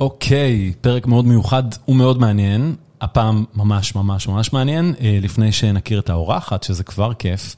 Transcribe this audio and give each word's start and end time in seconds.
אוקיי, 0.00 0.72
פרק 0.80 1.06
מאוד 1.06 1.26
מיוחד 1.26 1.62
ומאוד 1.88 2.20
מעניין. 2.20 2.74
הפעם 3.00 3.44
ממש 3.54 3.94
ממש 3.94 4.28
ממש 4.28 4.52
מעניין. 4.52 4.94
לפני 5.22 5.52
שנכיר 5.52 5.98
את 5.98 6.10
האורחת, 6.10 6.62
שזה 6.62 6.84
כבר 6.84 7.14
כיף, 7.14 7.56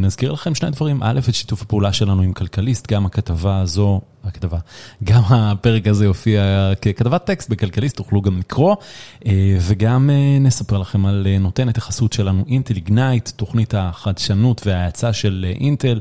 נזכיר 0.00 0.32
לכם 0.32 0.54
שני 0.54 0.70
דברים. 0.70 1.02
א', 1.02 1.20
את 1.28 1.34
שיתוף 1.34 1.62
הפעולה 1.62 1.92
שלנו 1.92 2.22
עם 2.22 2.32
כלכליסט, 2.32 2.92
גם 2.92 3.06
הכתבה 3.06 3.60
הזו, 3.60 4.00
הכתבה, 4.24 4.58
גם 5.04 5.22
הפרק 5.28 5.86
הזה 5.86 6.04
יופיע 6.04 6.70
ככתבת 6.82 7.24
טקסט 7.24 7.48
בכלכליסט, 7.50 7.96
תוכלו 7.96 8.22
גם 8.22 8.38
לקרוא. 8.38 8.76
וגם 9.60 10.10
נספר 10.40 10.78
לכם 10.78 11.06
על 11.06 11.26
נותנת 11.40 11.78
החסות 11.78 12.12
שלנו, 12.12 12.44
אינטל 12.48 12.74
איגנייט, 12.74 13.28
תוכנית 13.28 13.74
החדשנות 13.76 14.66
וההאצה 14.66 15.12
של 15.12 15.46
אינטל, 15.60 16.00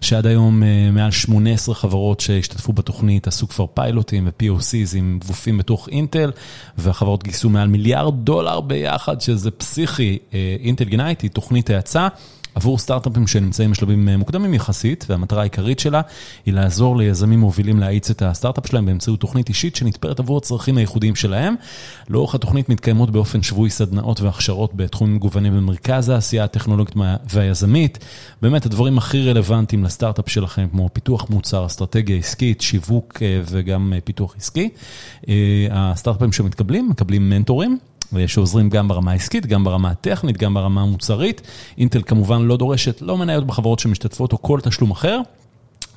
שעד 0.00 0.26
היום 0.26 0.62
מעל 0.92 1.10
18 1.10 1.74
חברות 1.74 2.20
שהשתתפו 2.20 2.72
בתוכנית 2.72 3.26
עשו 3.26 3.48
כבר 3.48 3.66
פיילוטים 3.74 4.26
ו-POCs 4.26 4.96
עם 4.96 5.18
גופים 5.26 5.58
בתוך 5.58 5.88
אינטל, 5.88 6.30
והחברות 6.78 7.24
גייסו 7.24 7.50
מעל 7.50 7.68
מיליארד 7.68 8.14
דולר 8.24 8.60
ביחד, 8.60 9.20
שזה 9.20 9.50
פסיכי. 9.50 10.18
אינטל 10.62 10.84
איגנייט 10.84 11.22
היא 11.22 11.30
תוכנית 11.30 11.70
האצה. 11.70 12.08
עבור 12.54 12.78
סטארט-אפים 12.78 13.26
שנמצאים 13.26 13.70
בשלבים 13.70 14.08
מוקדמים 14.08 14.54
יחסית, 14.54 15.04
והמטרה 15.08 15.40
העיקרית 15.40 15.78
שלה 15.78 16.00
היא 16.46 16.54
לעזור 16.54 16.96
ליזמים 16.96 17.40
מובילים 17.40 17.80
להאיץ 17.80 18.10
את 18.10 18.22
הסטארט-אפ 18.22 18.66
שלהם 18.66 18.86
באמצעות 18.86 19.20
תוכנית 19.20 19.48
אישית 19.48 19.76
שנתפרת 19.76 20.20
עבור 20.20 20.38
הצרכים 20.38 20.76
הייחודיים 20.76 21.14
שלהם. 21.14 21.54
לאורך 22.08 22.34
התוכנית 22.34 22.68
מתקיימות 22.68 23.10
באופן 23.10 23.42
שבועי 23.42 23.70
סדנאות 23.70 24.20
והכשרות 24.20 24.74
בתחומים 24.74 25.14
מגוונים 25.14 25.56
במרכז 25.56 26.08
העשייה 26.08 26.44
הטכנולוגית 26.44 26.94
והיזמית. 27.30 27.98
באמת 28.42 28.66
הדברים 28.66 28.98
הכי 28.98 29.30
רלוונטיים 29.30 29.84
לסטארט-אפ 29.84 30.28
שלכם, 30.28 30.66
כמו 30.70 30.88
פיתוח 30.92 31.30
מוצר, 31.30 31.66
אסטרטגיה 31.66 32.16
עסקית, 32.16 32.60
שיווק 32.60 33.22
וגם 33.44 33.92
פיתוח 34.04 34.36
עסקי. 34.36 34.68
הסטארט-אפים 35.70 36.32
שמתקבלים, 36.32 36.88
מקבלים 36.90 37.30
מנטורים. 37.30 37.78
שעוזרים 38.26 38.68
גם 38.68 38.88
ברמה 38.88 39.10
העסקית, 39.10 39.46
גם 39.46 39.64
ברמה 39.64 39.90
הטכנית, 39.90 40.36
גם 40.38 40.54
ברמה 40.54 40.82
המוצרית. 40.82 41.42
אינטל 41.78 42.02
כמובן 42.02 42.42
לא 42.42 42.56
דורשת, 42.56 43.02
לא 43.02 43.18
מניות 43.18 43.46
בחברות 43.46 43.78
שמשתתפות 43.78 44.32
או 44.32 44.42
כל 44.42 44.60
תשלום 44.62 44.90
אחר. 44.90 45.20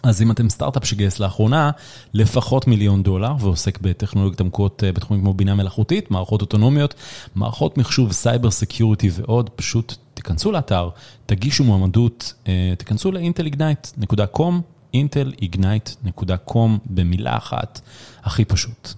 אז 0.03 0.21
אם 0.21 0.31
אתם 0.31 0.49
סטארט-אפ 0.49 0.85
שגייס 0.85 1.19
לאחרונה, 1.19 1.71
לפחות 2.13 2.67
מיליון 2.67 3.03
דולר, 3.03 3.31
ועוסק 3.39 3.79
בטכנולוגיות 3.81 4.41
עמקות 4.41 4.83
בתחומים 4.95 5.23
כמו 5.23 5.33
בינה 5.33 5.55
מלאכותית, 5.55 6.11
מערכות 6.11 6.41
אוטונומיות, 6.41 6.93
מערכות 7.35 7.77
מחשוב, 7.77 8.11
cyber 8.11 8.51
security 8.51 9.09
ועוד, 9.13 9.49
פשוט 9.49 9.95
תיכנסו 10.13 10.51
לאתר, 10.51 10.89
תגישו 11.25 11.63
מועמדות, 11.63 12.33
תיכנסו 12.77 13.11
ל-intelignite.com, 13.11 14.53
intelignite.com 14.95 16.69
במילה 16.85 17.37
אחת, 17.37 17.81
הכי 18.23 18.45
פשוט. 18.45 18.93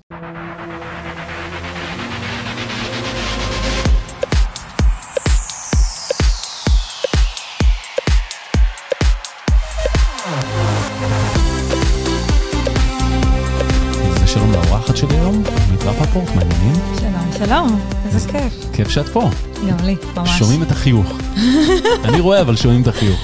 שלום 14.27 14.51
לאורחת 14.51 14.97
שלי 14.97 15.15
היום, 15.15 15.43
עמית 15.67 15.83
רפפורט, 15.83 16.29
מעניינים? 16.35 16.75
שלום, 16.99 17.47
שלום, 17.47 17.79
איזה 18.05 18.29
כיף. 18.29 18.53
כיף 18.73 18.89
שאת 18.89 19.09
פה. 19.09 19.29
גם 19.69 19.77
לי, 19.85 19.95
ממש. 20.15 20.39
שומעים 20.39 20.63
את 20.63 20.71
החיוך. 20.71 21.13
אני 22.05 22.19
רואה, 22.19 22.41
אבל 22.41 22.55
שומעים 22.55 22.81
את 22.81 22.87
החיוך. 22.87 23.19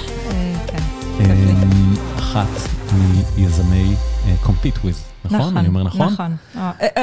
כן. 1.18 1.34
אחת 2.18 2.48
מיזמי 3.36 3.94
Compete 4.44 4.78
With, 4.84 5.13
נכון? 5.24 5.56
אני 5.56 5.68
אומר 5.68 5.82
נכון? 5.82 6.12
נכון, 6.12 6.36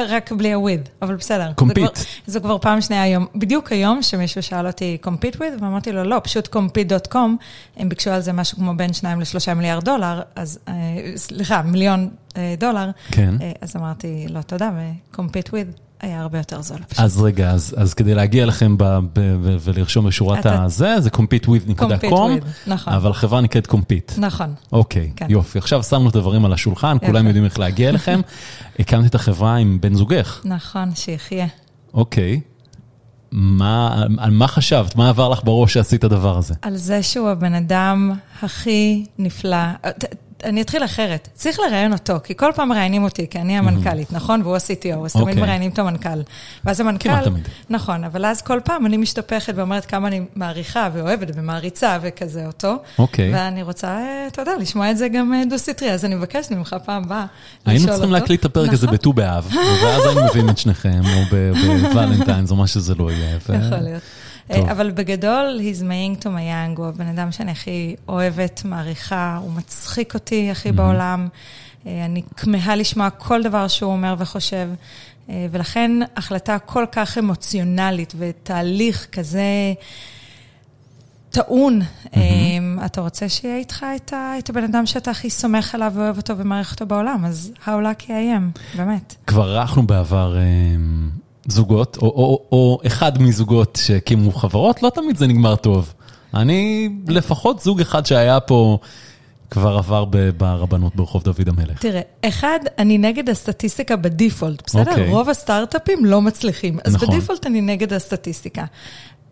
רק 0.08 0.32
בלי 0.32 0.52
ה-with, 0.52 0.88
אבל 1.02 1.16
בסדר. 1.16 1.52
Compete. 1.60 2.04
זו 2.26 2.40
כבר 2.40 2.58
פעם 2.58 2.80
שנייה 2.80 3.02
היום, 3.02 3.26
בדיוק 3.34 3.72
היום 3.72 4.02
שמישהו 4.02 4.42
שאל 4.42 4.66
אותי 4.66 4.98
Compete 5.06 5.36
With, 5.36 5.62
ואמרתי 5.62 5.92
לו, 5.92 6.04
לא, 6.04 6.20
פשוט 6.24 6.56
Compete.com, 6.56 7.16
הם 7.76 7.88
ביקשו 7.88 8.10
על 8.10 8.20
זה 8.20 8.32
משהו 8.32 8.58
כמו 8.58 8.74
בין 8.76 8.92
2 8.92 9.20
ל-3 9.20 9.54
מיליארד 9.54 9.84
דולר, 9.84 10.20
אז, 10.36 10.58
סליחה, 11.16 11.62
מיליון 11.62 12.10
דולר. 12.58 12.90
כן. 13.10 13.34
אז 13.60 13.76
אמרתי, 13.76 14.26
לא, 14.28 14.42
תודה, 14.42 14.70
ו-Compete 14.76 15.48
With. 15.48 15.80
היה 16.02 16.20
הרבה 16.20 16.38
יותר 16.38 16.62
זול. 16.62 16.78
אז 16.98 17.20
רגע, 17.20 17.50
אז 17.50 17.94
כדי 17.94 18.14
להגיע 18.14 18.46
לכם 18.46 18.76
ולרשום 19.60 20.06
בשורת 20.06 20.46
הזה, 20.46 21.00
זה 21.00 21.10
competewith.com, 21.10 22.14
נכון. 22.66 22.92
אבל 22.92 23.10
החברה 23.10 23.40
נקראת 23.40 23.66
compete. 23.66 24.20
נכון. 24.20 24.54
אוקיי, 24.72 25.12
יופי. 25.28 25.58
עכשיו 25.58 25.82
שמנו 25.82 26.10
את 26.10 26.16
הדברים 26.16 26.44
על 26.44 26.52
השולחן, 26.52 26.96
כולם 27.06 27.26
יודעים 27.26 27.44
איך 27.44 27.58
להגיע 27.58 27.88
אליכם. 27.88 28.20
הקמת 28.78 29.06
את 29.06 29.14
החברה 29.14 29.56
עם 29.56 29.78
בן 29.80 29.94
זוגך. 29.94 30.40
נכון, 30.44 30.94
שיחיה. 30.94 31.46
אוקיי. 31.94 32.40
על 34.18 34.30
מה 34.30 34.46
חשבת? 34.46 34.96
מה 34.96 35.08
עבר 35.08 35.28
לך 35.28 35.40
בראש 35.44 35.74
שעשית 35.74 35.98
את 35.98 36.04
הדבר 36.04 36.38
הזה? 36.38 36.54
על 36.62 36.76
זה 36.76 37.02
שהוא 37.02 37.28
הבן 37.28 37.54
אדם 37.54 38.12
הכי 38.42 39.04
נפלא. 39.18 39.56
אני 40.44 40.62
אתחיל 40.62 40.84
אחרת, 40.84 41.28
צריך 41.34 41.58
לראיין 41.60 41.92
אותו, 41.92 42.14
כי 42.24 42.36
כל 42.36 42.50
פעם 42.54 42.68
מראיינים 42.68 43.04
אותי, 43.04 43.26
כי 43.30 43.38
אני 43.38 43.58
המנכ"לית, 43.58 44.12
נכון? 44.12 44.42
והוא 44.42 44.56
ה-CTO, 44.56 45.04
אז 45.04 45.12
תמיד 45.12 45.38
מראיינים 45.38 45.70
את 45.70 45.78
המנכ"ל. 45.78 46.20
ואז 46.64 46.80
המנכ"ל... 46.80 47.08
כמעט 47.08 47.24
תמיד. 47.24 47.48
נכון, 47.70 48.04
אבל 48.04 48.26
אז 48.26 48.42
כל 48.42 48.60
פעם 48.64 48.86
אני 48.86 48.96
משתפכת 48.96 49.52
ואומרת 49.56 49.84
כמה 49.84 50.08
אני 50.08 50.20
מעריכה 50.36 50.88
ואוהבת 50.92 51.28
ומעריצה 51.34 51.98
וכזה 52.02 52.46
אותו. 52.46 52.76
אוקיי. 52.98 53.34
ואני 53.34 53.62
רוצה, 53.62 53.98
אתה 54.26 54.42
יודע, 54.42 54.52
לשמוע 54.60 54.90
את 54.90 54.98
זה 54.98 55.08
גם 55.08 55.34
דו-סטרי, 55.50 55.90
אז 55.90 56.04
אני 56.04 56.14
מבקשת 56.14 56.50
ממך 56.50 56.76
פעם 56.84 57.02
הבאה 57.02 57.18
לשאול 57.18 57.28
אותו. 57.60 57.70
היינו 57.70 57.86
צריכים 57.86 58.12
להקליט 58.12 58.40
את 58.40 58.44
הפרק 58.44 58.72
הזה 58.72 58.86
בט"ו 58.86 59.12
באב, 59.12 59.50
ואז 59.82 60.06
היינו 60.06 60.24
מביאים 60.24 60.50
את 60.50 60.58
שניכם, 60.58 61.00
או 61.14 61.36
בוולנטיינס, 61.82 62.50
או 62.50 62.56
מה 62.56 62.66
שזה 62.66 62.94
לא 62.94 63.12
יהיה. 63.12 63.36
יכול 63.36 63.78
להיות. 63.78 64.02
אבל 64.50 64.90
בגדול, 64.90 65.60
he's 65.60 65.80
my 65.80 66.20
young 66.20 66.22
to 66.22 66.26
my 66.26 66.26
young, 66.26 66.78
הוא 66.78 66.86
הבן 66.86 67.06
אדם 67.06 67.32
שאני 67.32 67.50
הכי 67.50 67.96
אוהבת, 68.08 68.62
מעריכה, 68.64 69.38
הוא 69.42 69.52
מצחיק 69.52 70.14
אותי 70.14 70.50
הכי 70.50 70.72
בעולם. 70.72 71.28
אני 71.86 72.22
כמהה 72.36 72.76
לשמוע 72.76 73.10
כל 73.10 73.42
דבר 73.42 73.68
שהוא 73.68 73.92
אומר 73.92 74.14
וחושב, 74.18 74.68
ולכן 75.28 75.90
החלטה 76.16 76.58
כל 76.58 76.84
כך 76.92 77.18
אמוציונלית 77.18 78.14
ותהליך 78.18 79.06
כזה 79.12 79.72
טעון, 81.30 81.80
אתה 82.84 83.00
רוצה 83.00 83.28
שיהיה 83.28 83.56
איתך 83.56 83.86
את 84.38 84.50
הבן 84.50 84.64
אדם 84.64 84.86
שאתה 84.86 85.10
הכי 85.10 85.30
סומך 85.30 85.74
עליו 85.74 85.92
ואוהב 85.94 86.16
אותו 86.16 86.38
ומעריך 86.38 86.72
אותו 86.72 86.86
בעולם, 86.86 87.24
אז 87.24 87.52
העולה 87.64 87.94
כי 87.94 88.12
איים, 88.12 88.50
באמת. 88.76 89.14
כבר 89.26 89.58
ערכנו 89.58 89.86
בעבר... 89.86 90.36
זוגות, 91.46 91.96
או, 91.96 92.06
או, 92.06 92.42
או 92.52 92.78
אחד 92.86 93.22
מזוגות 93.22 93.78
שהקימו 93.82 94.32
חברות, 94.32 94.82
לא 94.82 94.90
תמיד 94.94 95.16
זה 95.16 95.26
נגמר 95.26 95.56
טוב. 95.56 95.94
אני, 96.34 96.88
לפחות 97.08 97.60
זוג 97.60 97.80
אחד 97.80 98.06
שהיה 98.06 98.40
פה, 98.40 98.78
כבר 99.50 99.76
עבר 99.76 100.04
ברבנות 100.36 100.96
ברחוב 100.96 101.22
דוד 101.22 101.48
המלך. 101.48 101.78
תראה, 101.78 102.00
אחד, 102.24 102.58
אני 102.78 102.98
נגד 102.98 103.28
הסטטיסטיקה 103.28 103.96
בדיפולט, 103.96 104.62
בסדר? 104.66 104.94
Okay. 104.94 105.10
רוב 105.10 105.28
הסטארט-אפים 105.28 106.04
לא 106.04 106.22
מצליחים, 106.22 106.78
אז 106.84 106.94
נכון. 106.94 107.08
בדיפולט 107.08 107.46
אני 107.46 107.60
נגד 107.60 107.92
הסטטיסטיקה. 107.92 108.64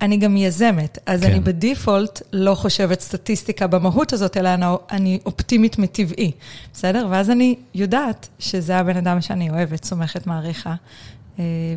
אני 0.03 0.17
גם 0.17 0.37
יזמת, 0.37 0.99
אז 1.07 1.21
כן. 1.21 1.31
אני 1.31 1.41
בדיפולט 1.41 2.23
לא 2.33 2.55
חושבת 2.55 3.01
סטטיסטיקה 3.01 3.67
במהות 3.67 4.13
הזאת, 4.13 4.37
אלא 4.37 4.51
אני 4.91 5.19
אופטימית 5.27 5.79
מטבעי, 5.79 6.33
בסדר? 6.73 7.07
ואז 7.11 7.31
אני 7.31 7.55
יודעת 7.75 8.29
שזה 8.39 8.77
הבן 8.77 8.97
אדם 8.97 9.21
שאני 9.21 9.51
אוהבת, 9.51 9.85
סומכת, 9.85 10.27
מעריכה. 10.27 10.75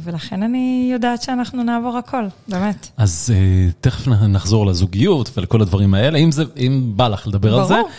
ולכן 0.01 0.43
אני 0.43 0.89
יודעת 0.93 1.21
שאנחנו 1.21 1.63
נעבור 1.63 1.97
הכל, 1.97 2.23
באמת. 2.47 2.89
אז 2.97 3.33
תכף 3.81 4.07
נחזור 4.07 4.65
לזוגיות 4.65 5.37
ולכל 5.37 5.61
הדברים 5.61 5.93
האלה, 5.93 6.17
אם 6.17 6.31
זה, 6.31 6.43
אם 6.57 6.91
בא 6.95 7.07
לך 7.07 7.27
לדבר 7.27 7.59
על 7.59 7.67
זה. 7.67 7.73
ברור. 7.73 7.89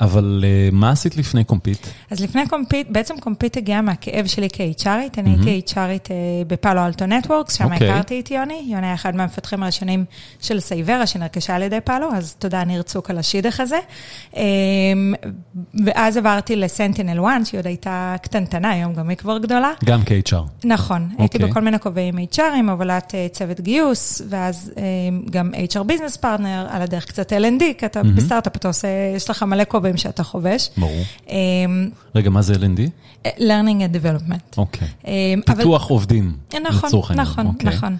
אבל 0.00 0.44
מה 0.72 0.90
עשית 0.90 1.16
לפני 1.16 1.44
Compete? 1.44 1.86
אז 2.10 2.20
לפני 2.20 2.48
Compete, 2.48 2.86
בעצם 2.90 3.14
Compete 3.20 3.56
הגיע 3.56 3.80
מהכאב 3.80 4.26
שלי 4.26 4.48
כ-HRית, 4.52 5.18
אני 5.18 5.30
הייתי 5.30 5.74
HRית 5.74 6.08
ב 6.46 6.54
Palo 6.54 6.86
Alto 6.86 7.06
Networks, 7.06 7.54
שם 7.54 7.72
הכרתי 7.72 8.20
את 8.20 8.30
יוני, 8.30 8.62
יוני 8.66 8.86
היה 8.86 8.94
אחד 8.94 9.16
מהמפתחים 9.16 9.62
הראשונים 9.62 10.04
של 10.40 10.60
Cyvera, 10.60 11.06
שנרכשה 11.06 11.56
על 11.56 11.62
ידי 11.62 11.80
Palo, 11.84 12.12
אז 12.14 12.34
תודה 12.38 12.64
ניר 12.64 12.82
צוק 12.82 13.10
על 13.10 13.18
השידוך 13.18 13.60
הזה. 13.60 13.78
ואז 15.84 16.16
עברתי 16.16 16.56
ל 16.56 17.20
SentinelOne, 17.20 17.46
שהיא 17.46 17.58
עוד 17.58 17.66
הייתה 17.66 18.14
קטנטנה, 18.22 18.70
היום 18.70 18.94
גם 18.94 19.08
היא 19.08 19.16
כבר 19.16 19.38
גדולה. 19.38 19.70
גם 19.84 20.00
כ-HR. 20.06 20.66
נכון, 20.78 21.08
okay. 21.10 21.20
הייתי 21.20 21.36
אוקיי. 21.36 21.50
בכל 21.50 21.60
מיני 21.60 21.78
כובעים 21.78 22.14
HRים, 22.32 22.70
הובלת 22.70 23.14
צוות 23.32 23.60
גיוס, 23.60 24.22
ואז 24.28 24.72
גם 25.30 25.50
HR 25.72 25.82
business 25.82 26.16
partner, 26.16 26.66
על 26.70 26.82
הדרך 26.82 27.04
קצת 27.04 27.32
L&D, 27.32 27.62
כי 27.78 27.86
אתה 27.86 28.00
mm-hmm. 28.00 28.04
בסטארט-אפ, 28.16 28.56
אתה 28.56 28.68
עושה, 28.68 28.88
יש 29.16 29.30
לך 29.30 29.42
מלא 29.42 29.64
כובעים 29.68 29.96
שאתה 29.96 30.22
חובש. 30.22 30.70
ברור. 30.76 31.02
רגע, 32.14 32.30
מה 32.30 32.42
זה 32.42 32.54
L&D? 32.54 32.90
Learning 33.26 33.80
and 33.80 33.96
Development. 33.96 34.58
אוקיי. 34.58 34.88
פיתוח 35.46 35.84
אבל... 35.84 35.94
עובדים, 35.94 36.36
נכון, 36.62 36.88
לצורך 36.88 37.10
העניין. 37.10 37.26
נכון, 37.28 37.46
okay. 37.46 37.64
נכון. 37.64 37.96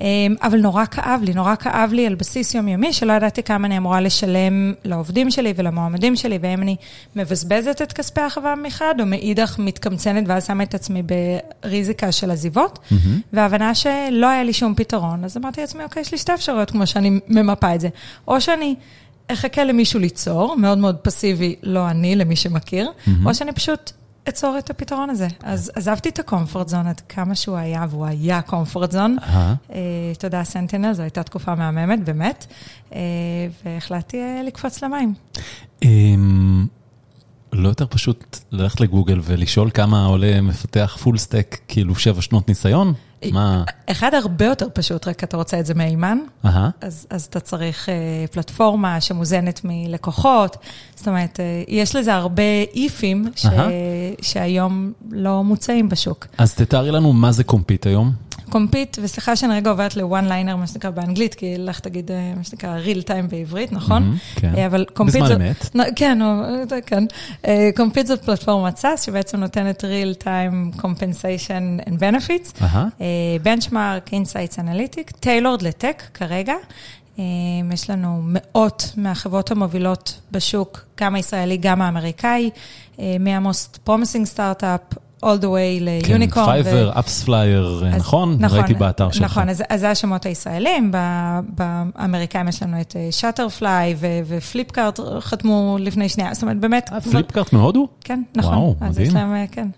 אמ, 0.00 0.34
אבל 0.42 0.60
נורא 0.60 0.84
כאב 0.84 1.20
לי, 1.22 1.34
נורא 1.34 1.54
כאב 1.54 1.92
לי 1.92 2.06
על 2.06 2.14
בסיס 2.14 2.54
יומיומי, 2.54 2.92
שלא 2.92 3.12
ידעתי 3.12 3.42
כמה 3.42 3.66
אני 3.66 3.78
אמורה 3.78 4.00
לשלם 4.00 4.74
לעובדים 4.84 5.30
שלי 5.30 5.52
ולמועמדים 5.56 6.16
שלי, 6.16 6.38
ואם 6.42 6.62
אני 6.62 6.76
מבזבזת 7.16 7.82
את 7.82 7.92
כספי 7.92 8.20
החברה 8.20 8.56
מחד, 8.56 8.94
או 9.00 9.06
מאידך 9.06 9.56
מתקמצנת 9.58 10.24
ואז 10.26 10.46
שמה 10.46 10.62
את 10.62 10.74
עצמי 10.74 11.02
בריזיקה 11.62 12.11
של 12.12 12.30
עזיבות, 12.30 12.78
mm-hmm. 12.78 12.94
והבנה 13.32 13.74
שלא 13.74 14.28
היה 14.28 14.44
לי 14.44 14.52
שום 14.52 14.74
פתרון, 14.74 15.24
אז 15.24 15.36
אמרתי 15.36 15.60
לעצמי, 15.60 15.84
אוקיי, 15.84 16.00
יש 16.00 16.12
לי 16.12 16.18
שתי 16.18 16.34
אפשרויות 16.34 16.70
כמו 16.70 16.86
שאני 16.86 17.20
ממפה 17.28 17.74
את 17.74 17.80
זה. 17.80 17.88
או 18.28 18.40
שאני... 18.40 18.74
אחכה 19.28 19.64
למישהו 19.64 20.00
ליצור, 20.00 20.56
מאוד 20.56 20.78
מאוד 20.78 20.96
פסיבי, 20.96 21.54
לא 21.62 21.90
אני, 21.90 22.16
למי 22.16 22.36
שמכיר, 22.36 22.88
mm-hmm. 22.88 23.10
או 23.26 23.34
שאני 23.34 23.52
פשוט 23.52 23.92
אצור 24.28 24.58
את 24.58 24.70
הפתרון 24.70 25.10
הזה. 25.10 25.28
אז 25.42 25.72
עזבתי 25.74 26.08
את 26.08 26.18
הקומפורט 26.18 26.68
זון 26.68 26.86
עד 26.86 27.00
כמה 27.08 27.34
שהוא 27.34 27.56
היה, 27.56 27.86
והוא 27.90 28.06
היה 28.06 28.42
קומפורט 28.42 28.90
זון. 28.92 29.16
תודה, 30.18 30.44
סנטינל, 30.44 30.92
זו 30.92 31.02
הייתה 31.02 31.22
תקופה 31.22 31.54
מהממת, 31.54 32.04
באמת, 32.04 32.46
אה, 32.94 32.98
והחלטתי 33.64 34.16
אה, 34.16 34.42
לקפוץ 34.46 34.82
למים. 34.82 35.14
אמ, 35.82 35.88
לא 37.52 37.68
יותר 37.68 37.86
פשוט 37.86 38.38
ללכת 38.52 38.80
לגוגל 38.80 39.20
ולשאול 39.24 39.70
כמה 39.70 40.04
עולה 40.04 40.40
מפתח 40.40 40.96
פול 41.02 41.18
סטק, 41.18 41.58
כאילו 41.68 41.94
שבע 41.94 42.22
שנות 42.22 42.48
ניסיון? 42.48 42.94
מה? 43.32 43.64
אחד 43.86 44.14
הרבה 44.14 44.44
יותר 44.44 44.66
פשוט, 44.74 45.08
רק 45.08 45.24
אתה 45.24 45.36
רוצה 45.36 45.60
את 45.60 45.66
זה 45.66 45.74
מהימן, 45.74 46.18
אז, 46.80 47.06
אז 47.10 47.24
אתה 47.24 47.40
צריך 47.40 47.88
uh, 47.88 48.32
פלטפורמה 48.32 49.00
שמוזנת 49.00 49.60
מלקוחות, 49.64 50.56
זאת 50.96 51.08
אומרת, 51.08 51.40
uh, 51.40 51.70
יש 51.70 51.96
לזה 51.96 52.14
הרבה 52.14 52.42
איפים 52.74 53.24
ש, 53.36 53.46
שהיום 54.22 54.92
לא 55.10 55.44
מוצאים 55.44 55.88
בשוק. 55.88 56.26
אז 56.38 56.54
תתארי 56.54 56.90
לנו 56.90 57.12
מה 57.12 57.32
זה 57.32 57.44
Compete 57.44 57.86
היום. 57.86 58.12
קומפיט, 58.52 58.98
וסליחה 59.02 59.36
שאני 59.36 59.54
רגע 59.54 59.70
עוברת 59.70 59.96
ל 59.96 60.04
one 60.04 60.28
liner, 60.28 60.56
מה 60.56 60.66
שנקרא 60.66 60.90
באנגלית, 60.90 61.34
כי 61.34 61.54
לך 61.58 61.80
תגיד 61.80 62.10
אה, 62.10 62.32
מה 62.36 62.44
שנקרא 62.44 62.78
real 62.84 63.02
time 63.02 63.26
בעברית, 63.30 63.72
נכון? 63.72 64.16
כן. 64.34 64.54
אבל 64.66 64.84
Compete 64.94 65.22
בזמן 65.22 65.42
אמת. 65.42 65.70
כן, 65.96 66.18
כן. 66.86 67.04
Compete 67.76 68.06
זאת 68.06 68.24
פלטפורמת 68.24 68.76
SaaS, 68.76 69.02
שבעצם 69.02 69.40
נותנת 69.40 69.84
real 69.84 70.22
time 70.24 70.80
compensation 70.80 71.88
and 71.88 71.92
benefits. 71.92 72.64
benchmark, 73.42 74.12
insights 74.12 74.58
analytics, 74.58 75.10
tailored 75.10 75.62
ל 75.62 75.70
tech 75.70 76.02
כרגע. 76.14 76.54
יש 77.72 77.90
לנו 77.90 78.20
מאות 78.24 78.92
מהחברות 78.96 79.50
המובילות 79.50 80.20
בשוק, 80.32 80.80
גם 81.00 81.14
הישראלי, 81.14 81.56
גם 81.56 81.82
האמריקאי, 81.82 82.50
מה 83.20 83.39
most 83.39 83.76
promising 83.76 84.26
סטארט-אפ, 84.26 84.80
all 85.24 85.42
the 85.42 85.44
way 85.44 85.80
ל 85.80 85.87
unicorn. 85.87 86.46
כן, 86.46 86.52
Fiverr, 86.52 86.92
AppsFlyer, 86.98 87.82
נכון? 87.96 88.36
נכון? 88.40 88.58
ראיתי 88.58 88.74
באתר 88.74 89.10
שלך. 89.10 89.22
נכון, 89.22 89.48
אז, 89.48 89.62
זה 89.76 89.90
השמות 89.90 90.26
הישראלים, 90.26 90.92
באמריקאים 91.54 92.48
יש 92.48 92.62
לנו 92.62 92.80
את 92.80 92.96
Shutterfly 93.10 93.94
ו 94.26 94.34
Flipkart 94.34 95.00
חתמו 95.20 95.76
לפני 95.80 96.08
שנייה, 96.08 96.34
זאת 96.34 96.42
אומרת, 96.42 96.56
באמת... 96.56 96.90
Flipkart 97.10 97.52
מהודו? 97.52 97.88
כן, 98.00 98.22
נכון. 98.36 98.54
וואו, 98.54 98.74
מדהים. 98.80 98.90
אז 98.90 98.98
יש 98.98 99.14
להם, 99.14 99.46
כן. 99.52 99.68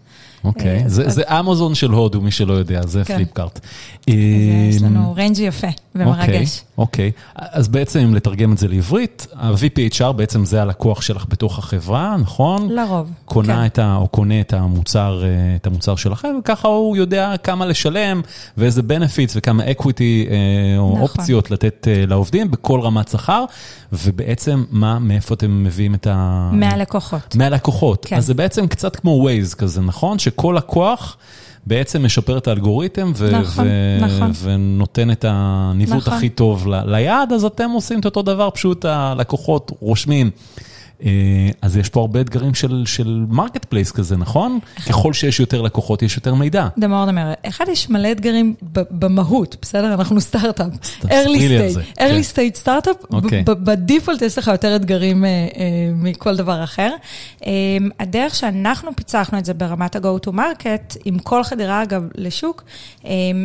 אוקיי, 0.44 0.82
אה, 0.82 0.88
זה 0.88 1.22
אמזון 1.22 1.74
של 1.74 1.90
הודו, 1.90 2.20
מי 2.20 2.30
שלא 2.30 2.52
יודע, 2.52 2.86
זה 2.86 3.02
כן. 3.04 3.14
Flipkart. 3.14 3.60
יש 4.06 4.82
לנו 4.82 5.14
ריינג' 5.14 5.38
יפה 5.38 5.68
ומרגש. 5.94 6.62
אוקיי, 6.78 7.10
אז 7.34 7.68
בעצם 7.68 8.00
אם 8.00 8.14
לתרגם 8.14 8.52
את 8.52 8.58
זה 8.58 8.68
לעברית, 8.68 9.26
ה-VPHR 9.34 10.12
בעצם 10.12 10.44
זה 10.44 10.62
הלקוח 10.62 11.02
שלך 11.02 11.24
בתוך 11.28 11.58
החברה, 11.58 12.16
נכון? 12.20 12.68
לרוב, 12.72 13.10
קונה 13.24 13.56
כן. 13.56 13.66
את 13.66 13.78
ה... 13.78 13.96
או 13.96 14.08
קונה 14.08 14.40
את 14.40 14.52
המוצר, 14.52 15.22
אה, 15.24 15.56
את 15.56 15.66
המוצר 15.66 15.96
שלכם, 15.96 16.36
וככה 16.40 16.68
הוא 16.68 16.96
יודע 16.96 17.34
כמה 17.42 17.66
לשלם 17.66 18.20
ואיזה 18.56 18.80
benefits 18.80 19.32
וכמה 19.34 19.62
equity 19.64 20.00
אה, 20.00 20.78
או 20.78 20.88
נכון. 20.90 21.00
אופציות 21.00 21.50
לתת 21.50 21.88
לעובדים 22.06 22.50
בכל 22.50 22.80
רמת 22.80 23.08
שכר, 23.08 23.44
ובעצם 23.92 24.64
מה, 24.70 24.98
מאיפה 24.98 25.34
אתם 25.34 25.64
מביאים 25.64 25.94
את 25.94 26.06
ה... 26.10 26.50
מהלקוחות. 26.52 27.36
מהלקוחות. 27.36 28.06
כן. 28.08 28.16
אז 28.16 28.26
זה 28.26 28.34
בעצם 28.34 28.66
קצת 28.66 28.96
כמו 28.96 29.28
Waze 29.28 29.54
כזה, 29.54 29.80
נכון? 29.80 30.18
שכל 30.18 30.54
לקוח... 30.58 31.16
בעצם 31.66 32.04
משפר 32.04 32.38
את 32.38 32.48
האלגוריתם 32.48 33.12
ו- 33.16 33.30
נכון, 33.40 33.66
ו- 33.66 33.98
נכון. 34.06 34.30
ונותן 34.42 35.10
את 35.10 35.24
הניווט 35.28 35.94
נכון. 35.96 36.12
הכי 36.12 36.28
טוב 36.28 36.68
ל- 36.68 36.82
ליעד, 36.96 37.32
אז 37.32 37.44
אתם 37.44 37.70
עושים 37.70 38.00
את 38.00 38.04
אותו 38.04 38.22
דבר, 38.22 38.50
פשוט 38.50 38.84
הלקוחות 38.84 39.72
רושמים. 39.80 40.30
אה, 41.02 41.10
אז 41.62 41.76
יש 41.76 41.88
פה 41.88 42.00
הרבה 42.00 42.20
אתגרים 42.20 42.54
של 42.84 43.24
marketplace 43.28 43.92
כזה, 43.92 44.16
נכון? 44.16 44.58
ככל 44.88 45.12
שיש 45.12 45.40
יותר 45.40 45.62
לקוחות, 45.62 46.02
יש 46.02 46.16
יותר 46.16 46.34
מידע. 46.34 46.68
The 46.78 46.82
more. 46.82 47.48
אחד, 47.48 47.64
יש 47.68 47.90
מלא 47.90 48.12
אתגרים 48.12 48.54
במהות, 48.72 49.56
בסדר? 49.62 49.94
אנחנו 49.94 50.20
סטארט-אפ. 50.20 50.68
early 51.02 51.06
stage. 51.06 51.98
early 51.98 52.34
stage 52.34 52.54
סטארט-אפ, 52.54 52.96
ב 53.44 53.54
default 53.54 54.22
יש 54.22 54.38
לך 54.38 54.46
יותר 54.46 54.76
אתגרים 54.76 55.24
אה, 55.24 55.28
אה, 55.30 55.46
מכל 55.94 56.36
דבר 56.36 56.64
אחר. 56.64 56.90
הדרך 58.00 58.34
שאנחנו 58.34 58.96
פיצחנו 58.96 59.38
את 59.38 59.44
זה 59.44 59.54
ברמת 59.54 59.96
ה-go 59.96 60.26
to 60.26 60.30
market, 60.30 60.96
עם 61.04 61.18
כל 61.18 61.44
חדירה 61.44 61.82
אגב 61.82 62.08
לשוק, 62.14 62.64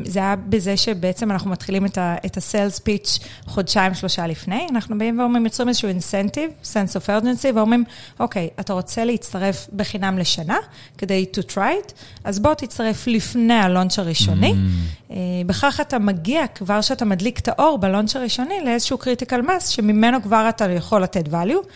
זה 0.05 0.19
היה 0.19 0.35
בזה 0.49 0.77
שבעצם 0.77 1.31
אנחנו 1.31 1.51
מתחילים 1.51 1.85
את 1.85 1.97
ה-sales 1.97 2.79
pitch 2.79 3.25
חודשיים, 3.45 3.93
שלושה 3.93 4.27
לפני. 4.27 4.67
אנחנו 4.71 4.97
באים 4.97 5.19
ואומרים, 5.19 5.45
יוצרים 5.45 5.69
איזשהו 5.69 5.89
incentive, 5.89 6.65
sense 6.73 6.95
of 6.95 7.07
urgency. 7.07 7.38
אצלי 7.39 7.51
ואומרים, 7.51 7.83
אוקיי, 8.19 8.49
אתה 8.59 8.73
רוצה 8.73 9.05
להצטרף 9.05 9.67
בחינם 9.75 10.17
לשנה 10.17 10.57
כדי 10.97 11.25
to 11.35 11.53
try 11.53 11.87
it, 11.87 11.93
אז 12.23 12.39
בוא 12.39 12.53
תצטרף 12.53 13.07
לפני 13.07 13.53
ה 13.53 13.60
launch 13.60 13.99
הראשוני. 13.99 14.53
Mm. 14.53 15.13
בכך 15.45 15.79
אתה 15.81 15.99
מגיע, 15.99 16.47
כבר 16.47 16.81
שאתה 16.81 17.05
מדליק 17.05 17.39
את 17.39 17.47
האור 17.47 17.77
ב 17.77 17.83
launch 17.83 18.15
הראשוני, 18.15 18.55
לאיזשהו 18.65 18.97
critical 18.97 19.41
mass, 19.41 19.67
שממנו 19.67 20.23
כבר 20.23 20.45
אתה 20.49 20.71
יכול 20.71 21.03
לתת 21.03 21.27
value. 21.27 21.67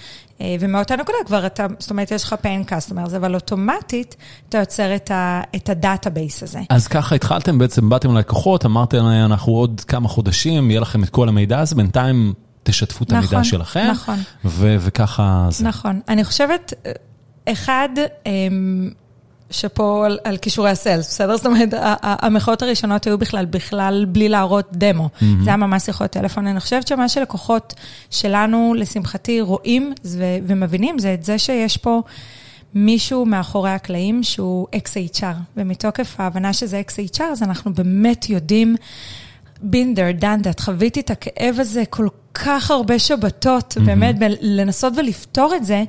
אה, 0.42 0.56
ומאותה 0.60 0.95
נקודה 0.95 1.18
כבר 1.25 1.45
אתה, 1.45 1.68
זאת 1.80 1.92
אומרת, 1.92 2.12
יש 2.12 2.24
לך 2.24 2.36
paying 2.44 2.69
customers, 2.69 3.15
אבל 3.15 3.36
אוטומטית 3.36 4.15
אתה 4.50 4.57
יוצר 4.57 4.95
את 5.56 5.69
ה 5.69 5.78
database 5.78 6.44
הזה. 6.44 6.60
אז 6.69 6.88
ככה 6.88 7.15
התחלתם, 7.15 7.57
בעצם 7.57 7.89
באתם 7.89 8.15
ללקוחות, 8.15 8.65
אמרתם, 8.65 9.06
אנחנו 9.06 9.54
עוד 9.54 9.81
כמה 9.88 10.07
חודשים, 10.07 10.71
יהיה 10.71 10.81
לכם 10.81 11.04
את 11.04 11.10
כל 11.10 11.30
המידע 11.30 11.60
הזה, 11.60 11.75
בינתיים 11.75 12.33
תשתפו 12.63 13.04
את 13.04 13.12
המידע 13.12 13.27
נכון, 13.27 13.44
שלכם, 13.44 13.88
נכון. 13.92 14.19
ו- 14.45 14.75
וככה 14.80 15.48
זה. 15.51 15.63
נכון. 15.63 16.00
אני 16.07 16.24
חושבת, 16.24 16.74
אחד, 17.45 17.89
אמ, 18.25 18.89
שאפו 19.51 20.05
על, 20.06 20.19
על 20.24 20.38
כישורי 20.38 20.69
ה 20.69 20.75
sales, 20.75 21.07
בסדר? 21.07 21.38
זאת 21.38 21.45
אומרת, 21.45 21.69
המכירות 22.01 22.61
הראשונות 22.62 23.06
היו 23.07 23.18
בכלל, 23.18 23.45
בכלל 23.45 24.06
בלי 24.10 24.30
להראות 24.30 24.68
דמו. 24.71 25.06
Mm-hmm. 25.06 25.24
זה 25.44 25.50
היה 25.50 25.57
ממש 25.57 25.83
שיחות 25.83 26.12
טלפון. 26.12 26.48
אני 26.48 26.60
חושבת 26.60 26.88
שמה 26.88 27.10
שלקוחות 27.10 27.74
שלנו, 28.10 28.74
לשמחתי, 28.77 29.42
רואים 29.42 29.94
ו- 30.06 30.38
ומבינים, 30.48 31.00
זה 31.00 31.13
את 31.13 31.24
זה 31.24 31.39
שיש 31.39 31.77
פה... 31.77 32.01
מישהו 32.75 33.25
מאחורי 33.25 33.69
הקלעים 33.69 34.24
שהוא 34.24 34.68
XHR, 34.75 35.36
ומתוקף 35.57 36.15
ההבנה 36.19 36.54
שזה 36.54 36.81
XHR, 36.88 37.24
אז 37.24 37.44
אנחנו 37.44 37.74
באמת 37.74 38.29
יודעים 38.29 38.75
been 39.72 39.96
there, 39.96 40.22
done 40.22 40.46
that, 40.46 40.62
חוויתי 40.62 41.00
את 41.00 41.10
הכאב 41.10 41.55
הזה 41.60 41.84
כל 41.89 42.08
כך 42.34 42.72
הרבה 42.72 43.00
שבתות, 43.00 43.77
mm-hmm. 43.77 43.86
באמת, 43.86 44.15
לנסות 44.41 44.93
ולפתור 44.98 45.55
את 45.55 45.65
זה, 45.65 45.84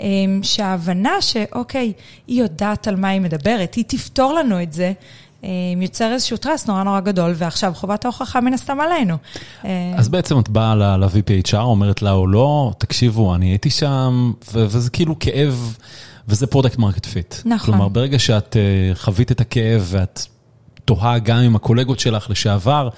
אמ, 0.00 0.40
שההבנה 0.42 1.20
שאוקיי, 1.20 1.92
היא 2.26 2.42
יודעת 2.42 2.88
על 2.88 2.96
מה 2.96 3.08
היא 3.08 3.20
מדברת, 3.20 3.74
היא 3.74 3.84
תפתור 3.88 4.32
לנו 4.32 4.62
את 4.62 4.72
זה. 4.72 4.92
אמ, 5.44 5.48
יוצר 5.82 6.12
איזשהו 6.12 6.36
טרס 6.36 6.66
נורא 6.66 6.82
נורא 6.82 7.00
גדול, 7.00 7.34
ועכשיו 7.36 7.72
חובת 7.74 8.04
ההוכחה 8.04 8.40
מן 8.40 8.54
הסתם 8.54 8.80
עלינו. 8.80 9.16
אמ, 9.64 9.70
אז 9.96 10.08
בעצם 10.08 10.38
את 10.38 10.48
באה 10.48 10.74
ל- 10.74 10.97
VP 10.97 11.21
HR, 11.21 11.56
אומרת 11.56 12.02
לה 12.02 12.12
או 12.12 12.26
לא, 12.26 12.72
תקשיבו, 12.78 13.34
אני 13.34 13.46
הייתי 13.46 13.70
שם, 13.70 14.32
וזה 14.52 14.90
כאילו 14.90 15.18
כאב, 15.18 15.76
וזה 16.28 16.46
product 16.46 16.78
market 16.78 17.06
fit. 17.06 17.34
נכון. 17.44 17.66
כלומר, 17.66 17.88
ברגע 17.88 18.18
שאת 18.18 18.56
uh, 18.56 18.98
חווית 18.98 19.32
את 19.32 19.40
הכאב 19.40 19.86
ואת 19.90 20.20
תוהה 20.88 21.18
גם 21.18 21.36
עם 21.36 21.56
הקולגות 21.56 22.00
שלך 22.00 22.30
לשעבר, 22.30 22.88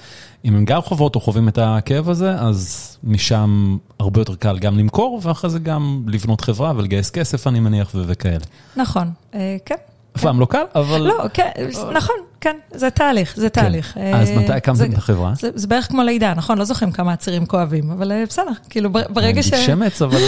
אם 0.45 0.55
הם 0.55 0.65
גם 0.65 0.81
חוות 0.81 1.15
או 1.15 1.19
חווים 1.19 1.47
את 1.47 1.57
הכאב 1.61 2.09
הזה, 2.09 2.35
אז 2.35 2.97
משם 3.03 3.77
הרבה 3.99 4.21
יותר 4.21 4.35
קל 4.35 4.59
גם 4.59 4.77
למכור, 4.77 5.19
ואחרי 5.23 5.49
זה 5.49 5.59
גם 5.59 6.03
לבנות 6.07 6.41
חברה 6.41 6.73
ולגייס 6.75 7.09
כסף, 7.09 7.47
אני 7.47 7.59
מניח, 7.59 7.91
וכאלה. 7.95 8.45
נכון, 8.75 9.11
אה, 9.33 9.57
כן. 9.65 9.75
אף 10.15 10.21
פעם 10.21 10.39
לא 10.39 10.45
קל, 10.45 10.63
אבל... 10.75 11.01
לא, 11.01 11.23
כן, 11.33 11.49
נכון, 11.93 12.15
כן, 12.41 12.57
זה 12.71 12.89
תהליך, 12.89 13.33
זה 13.35 13.49
כן. 13.49 13.61
תהליך. 13.61 13.97
אז 14.13 14.29
אה, 14.29 14.39
מתי 14.39 14.53
הקמתם 14.53 14.91
את 14.91 14.97
החברה? 14.97 15.33
זה 15.35 15.67
בערך 15.67 15.87
כמו 15.87 16.03
לידה, 16.03 16.33
נכון? 16.33 16.57
לא 16.57 16.63
זוכרים 16.63 16.91
כמה 16.91 17.13
עצירים 17.13 17.45
כואבים, 17.45 17.91
אבל 17.91 18.11
אה, 18.11 18.23
בסדר, 18.27 18.51
כאילו 18.69 18.89
ברגע 18.89 19.43
ש... 19.43 19.53
אני 19.53 19.61
שמץ, 19.61 20.01
אבל 20.01 20.19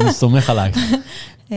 אני 0.00 0.12
סומך 0.12 0.50
עלייך. 0.50 0.78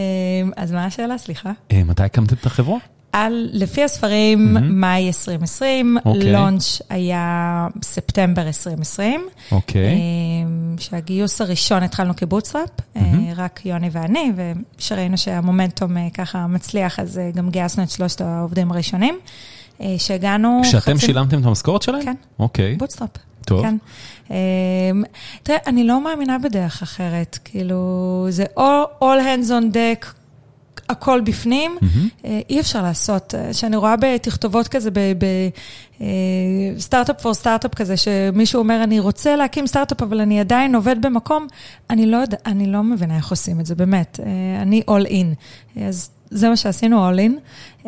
אז 0.56 0.72
מה 0.72 0.86
השאלה, 0.86 1.18
סליחה? 1.18 1.52
מתי 1.74 2.04
הקמתם 2.04 2.36
את 2.42 2.46
החברה? 2.46 2.78
על, 3.16 3.50
לפי 3.54 3.84
הספרים, 3.84 4.58
mm-hmm. 4.58 4.62
מאי 4.62 5.08
2020, 5.08 5.98
okay. 5.98 6.10
לונץ' 6.24 6.82
היה 6.90 7.68
ספטמבר 7.82 8.48
2020. 8.48 9.28
אוקיי. 9.52 9.96
Okay. 10.78 10.82
שהגיוס 10.82 11.42
הראשון 11.42 11.84
התחלנו 11.84 12.16
כבוטסטראפ, 12.16 12.70
mm-hmm. 12.70 13.00
רק 13.36 13.66
יוני 13.66 13.90
ואני, 13.92 14.32
וכשראינו 14.36 15.18
שהמומנטום 15.18 16.10
ככה 16.10 16.48
מצליח, 16.48 17.00
אז 17.00 17.22
גם 17.36 17.50
גייסנו 17.50 17.84
את 17.84 17.90
שלושת 17.90 18.22
העובדים 18.22 18.72
הראשונים. 18.72 19.20
שהגענו... 19.98 20.62
כשאתם 20.64 20.98
חצי... 20.98 21.06
שילמתם 21.06 21.40
את 21.40 21.46
המשכורת 21.46 21.82
שלהם? 21.82 22.04
כן. 22.04 22.16
אוקיי. 22.40 22.74
Okay. 22.74 22.80
bootstrap. 22.80 23.10
טוב. 23.46 23.62
כן. 23.62 23.78
תראה, 25.44 25.58
אני 25.68 25.84
לא 25.84 26.04
מאמינה 26.04 26.38
בדרך 26.40 26.82
אחרת. 26.82 27.40
כאילו, 27.44 28.28
זה 28.30 28.44
all, 28.58 29.02
all 29.04 29.22
hands 29.22 29.50
on 29.50 29.74
deck. 29.74 30.25
הכל 30.90 31.22
בפנים, 31.22 31.78
mm-hmm. 31.82 32.28
אי 32.50 32.60
אפשר 32.60 32.82
לעשות. 32.84 33.34
שאני 33.52 33.76
רואה 33.76 33.96
בתכתובות 33.96 34.68
כזה, 34.68 34.90
ב 36.78 36.83
Startup 36.83 37.22
for 37.22 37.34
Startup 37.34 37.76
כזה, 37.76 37.98
שמישהו 37.98 38.60
אומר, 38.60 38.84
אני 38.84 39.00
רוצה 39.00 39.36
להקים 39.36 39.68
סטארט-אפ, 39.68 40.02
אבל 40.02 40.22
אני 40.22 40.40
עדיין 40.40 40.76
עובד 40.76 40.96
במקום, 41.02 41.48
אני 41.90 42.06
לא 42.06 42.18
יודע, 42.18 42.38
אני 42.46 42.66
לא 42.66 42.84
מבינה 42.84 43.18
איך 43.18 43.30
עושים 43.30 43.60
את 43.60 43.66
זה, 43.66 43.76
באמת. 43.76 44.20
אה, 44.26 44.62
אני 44.62 44.82
all 44.90 45.08
in. 45.10 45.26
אז 45.82 46.10
זה 46.30 46.50
מה 46.50 46.56
שעשינו, 46.56 47.10
all 47.10 47.18
in. 47.18 47.88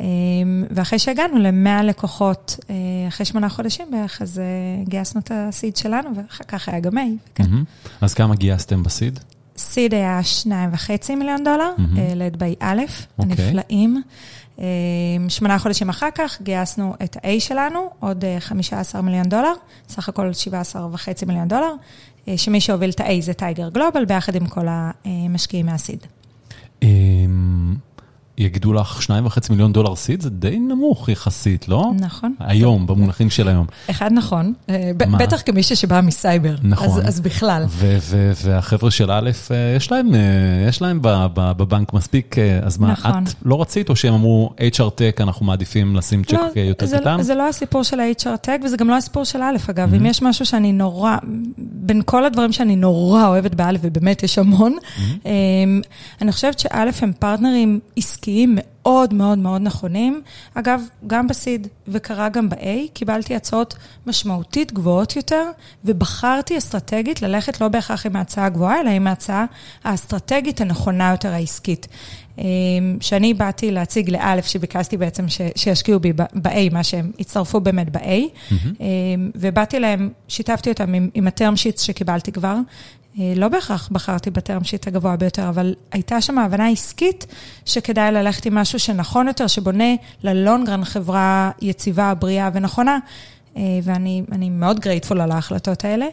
ואחרי 0.71 0.99
שהגענו 0.99 1.37
ל-100 1.37 1.83
לקוחות, 1.83 2.59
אחרי 3.07 3.25
שמונה 3.25 3.49
חודשים 3.49 3.91
בערך, 3.91 4.21
אז 4.21 4.41
גייסנו 4.83 5.21
את 5.21 5.31
הסיד 5.33 5.77
שלנו, 5.77 6.09
ואחר 6.15 6.43
כך 6.43 6.69
היה 6.69 6.79
גם 6.79 6.97
A. 6.97 7.01
Mm-hmm. 7.41 7.43
אז 8.01 8.13
כמה 8.13 8.35
גייסתם 8.35 8.83
בסיד? 8.83 9.19
סיד 9.57 9.93
היה 9.93 10.23
שניים 10.23 10.69
וחצי 10.73 11.15
מיליון 11.15 11.43
דולר, 11.43 11.71
לד 12.15 12.39
ביי 12.39 12.55
א', 12.59 12.81
הנפלאים. 13.17 14.01
שמונה 15.29 15.59
חודשים 15.59 15.89
אחר 15.89 16.09
כך 16.15 16.41
גייסנו 16.41 16.95
את 17.03 17.15
ה-A 17.15 17.39
שלנו, 17.39 17.89
עוד 17.99 18.23
15 18.39 19.01
מיליון 19.01 19.29
דולר, 19.29 19.53
סך 19.89 20.09
הכל 20.09 20.33
17 20.33 20.87
וחצי 20.91 21.25
מיליון 21.25 21.47
דולר, 21.47 21.73
שמי 22.35 22.61
שהוביל 22.61 22.89
את 22.89 22.99
ה-A 22.99 23.21
זה 23.21 23.33
טייגר 23.33 23.69
גלובל, 23.69 24.05
ביחד 24.05 24.35
עם 24.35 24.47
כל 24.47 24.65
המשקיעים 25.05 25.65
מהסיד. 25.65 25.99
יגידו 28.37 28.73
לך 28.73 29.01
שניים 29.01 29.25
וחצי 29.25 29.51
מיליון 29.51 29.73
דולר 29.73 29.95
סיד, 29.95 30.21
זה 30.21 30.29
די 30.29 30.59
נמוך 30.59 31.09
יחסית, 31.09 31.67
לא? 31.67 31.91
נכון. 31.99 32.33
היום, 32.39 32.87
במונחים 32.87 33.29
של 33.29 33.47
היום. 33.47 33.65
אחד 33.89 34.11
נכון, 34.13 34.53
בטח 34.97 35.41
כמישהי 35.45 35.75
שבאה 35.75 36.01
מסייבר. 36.01 36.55
נכון. 36.63 37.05
אז 37.05 37.19
בכלל. 37.19 37.65
והחבר'ה 38.43 38.91
של 38.91 39.11
א', 39.11 39.29
יש 39.75 39.91
להם 39.91 40.11
יש 40.67 40.81
להם 40.81 40.99
בבנק 41.33 41.93
מספיק, 41.93 42.35
אז 42.63 42.77
מה, 42.77 42.91
נכון. 42.91 43.23
את 43.23 43.29
לא 43.45 43.61
רצית, 43.61 43.89
או 43.89 43.95
שהם 43.95 44.13
אמרו, 44.13 44.49
HR 44.59 44.89
Tech, 44.99 45.23
אנחנו 45.23 45.45
מעדיפים 45.45 45.95
לשים 45.95 46.23
צ'ק 46.23 46.37
יותר 46.55 46.99
קטן? 46.99 47.21
זה 47.21 47.35
לא 47.35 47.49
הסיפור 47.49 47.83
של 47.83 47.99
ה-HR 47.99 48.47
Tech, 48.47 48.65
וזה 48.65 48.77
גם 48.77 48.89
לא 48.89 48.97
הסיפור 48.97 49.23
של 49.23 49.41
א', 49.41 49.57
אגב. 49.69 49.93
אם 49.93 50.05
יש 50.05 50.21
משהו 50.21 50.45
שאני 50.45 50.71
נורא, 50.71 51.15
בין 51.57 52.01
כל 52.05 52.25
הדברים 52.25 52.51
שאני 52.51 52.75
נורא 52.75 53.27
אוהבת 53.27 53.55
באלף, 53.55 53.81
ובאמת 53.83 54.23
יש 54.23 54.37
המון, 54.37 54.75
אני 56.21 56.31
חושבת 56.31 56.59
שא' 56.59 56.85
הם 57.01 57.13
פרטנרים 57.19 57.79
עסקיים. 57.97 58.26
עסקיים 58.27 58.57
מאוד 58.57 59.13
מאוד 59.13 59.37
מאוד 59.37 59.61
נכונים. 59.61 60.21
אגב, 60.53 60.81
גם 61.07 61.27
בסיד 61.27 61.67
וקרה 61.87 62.29
גם 62.29 62.49
ב-A, 62.49 62.93
קיבלתי 62.93 63.35
הצעות 63.35 63.75
משמעותית 64.07 64.73
גבוהות 64.73 65.15
יותר, 65.15 65.43
ובחרתי 65.85 66.57
אסטרטגית 66.57 67.21
ללכת 67.21 67.61
לא 67.61 67.67
בהכרח 67.67 68.05
עם 68.05 68.15
ההצעה 68.15 68.45
הגבוהה, 68.45 68.81
אלא 68.81 68.89
עם 68.89 69.07
ההצעה 69.07 69.45
האסטרטגית 69.83 70.61
הנכונה 70.61 71.11
יותר 71.11 71.33
העסקית. 71.33 71.87
שאני 73.01 73.33
באתי 73.33 73.71
להציג 73.71 74.09
לאלף, 74.09 74.45
שביקשתי 74.45 74.97
בעצם 74.97 75.25
שישקיעו 75.55 75.99
בי 75.99 76.13
ב-A, 76.13 76.73
מה 76.73 76.83
שהם 76.83 77.11
הצטרפו 77.19 77.59
באמת 77.59 77.89
ב-A, 77.89 77.99
mm-hmm. 77.99 78.55
ובאתי 79.35 79.79
להם, 79.79 80.09
שיתפתי 80.27 80.69
אותם 80.69 80.93
עם, 80.93 81.09
עם 81.13 81.27
ה 81.27 81.33
term 81.33 81.55
sheets 81.55 81.81
שקיבלתי 81.81 82.31
כבר, 82.31 82.55
לא 83.35 83.47
בהכרח 83.47 83.89
בחרתי 83.91 84.29
ב 84.29 84.36
term 84.36 84.63
sheet 84.63 84.87
הגבוה 84.87 85.15
ביותר, 85.15 85.49
אבל 85.49 85.75
הייתה 85.91 86.21
שם 86.21 86.37
הבנה 86.37 86.67
עסקית 86.67 87.25
שכדאי 87.65 88.11
ללכת 88.11 88.45
עם 88.45 88.55
משהו 88.55 88.79
שנכון 88.79 89.27
יותר, 89.27 89.47
שבונה 89.47 89.95
ל 90.23 90.31
long 90.31 90.62
run 90.62 90.85
חברה 90.85 91.51
יציבה, 91.61 92.13
בריאה 92.13 92.49
ונכונה, 92.53 92.97
ואני 93.55 94.49
מאוד 94.51 94.79
grateful 94.79 95.21
על 95.21 95.31
ההחלטות 95.31 95.85
האלה. 95.85 96.05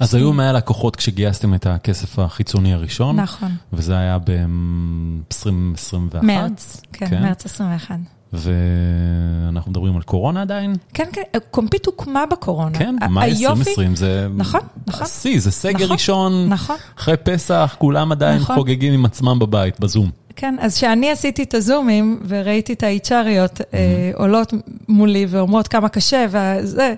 אז 0.00 0.14
היו 0.14 0.32
100 0.32 0.52
לקוחות 0.52 0.96
כשגייסתם 0.96 1.54
את 1.54 1.66
הכסף 1.66 2.18
החיצוני 2.18 2.74
הראשון. 2.74 3.20
נכון. 3.20 3.52
וזה 3.72 3.98
היה 3.98 4.18
ב-2021. 4.18 6.16
מרץ, 6.22 6.80
כן, 6.92 7.08
כן, 7.08 7.22
מרץ 7.22 7.46
21. 7.46 7.96
ואנחנו 8.32 9.70
מדברים 9.70 9.96
על 9.96 10.02
קורונה 10.02 10.42
עדיין? 10.42 10.74
כן, 10.94 11.08
כן, 11.12 11.22
Compete 11.50 11.86
הוקמה 11.86 12.26
בקורונה. 12.26 12.78
כן, 12.78 12.96
במאי 13.00 13.30
2020 13.30 13.96
זה... 13.96 14.28
נכון, 14.36 14.60
נכון. 14.86 15.02
השיא, 15.02 15.40
זה 15.40 15.50
סגר 15.50 15.84
נכון, 15.84 15.92
ראשון. 15.92 16.48
נכון. 16.48 16.76
אחרי 16.98 17.16
פסח, 17.16 17.76
כולם 17.78 18.12
עדיין 18.12 18.40
נכון. 18.40 18.56
חוגגים 18.56 18.92
עם 18.92 19.04
עצמם 19.04 19.38
בבית, 19.38 19.80
בזום. 19.80 20.10
כן, 20.36 20.56
אז 20.60 20.76
כשאני 20.76 21.10
עשיתי 21.10 21.42
את 21.42 21.54
הזומים 21.54 22.20
וראיתי 22.28 22.72
את 22.72 22.82
ה-HRיות 22.82 23.58
mm-hmm. 23.58 24.18
עולות 24.18 24.52
מולי 24.88 25.26
ואומרות 25.28 25.68
כמה 25.68 25.88
קשה 25.88 26.26
וזה, 26.30 26.94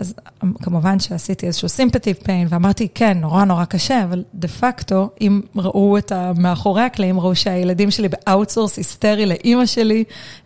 אז 0.00 0.14
כמובן 0.62 0.98
שעשיתי 0.98 1.46
איזשהו 1.46 1.68
sympathetic 1.68 2.16
pain, 2.16 2.46
ואמרתי, 2.50 2.88
כן, 2.94 3.18
נורא 3.20 3.44
נורא 3.44 3.64
קשה, 3.64 4.04
אבל 4.04 4.24
דה 4.34 4.48
פקטו, 4.48 5.10
אם 5.20 5.40
ראו 5.56 5.98
את 5.98 6.12
המאחורי 6.12 6.82
הקלעים, 6.82 7.20
ראו 7.20 7.34
שהילדים 7.34 7.90
שלי 7.90 8.08
ב 8.08 8.15
outsource 8.15 8.76
היסטרי 8.76 9.26
לאימא 9.26 9.66
שלי, 9.66 10.04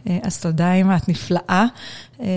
אה, 0.09 0.19
אז 0.23 0.41
תודה, 0.41 0.75
אימא, 0.75 0.97
את 0.97 1.09
נפלאה. 1.09 1.67
אה, 2.25 2.29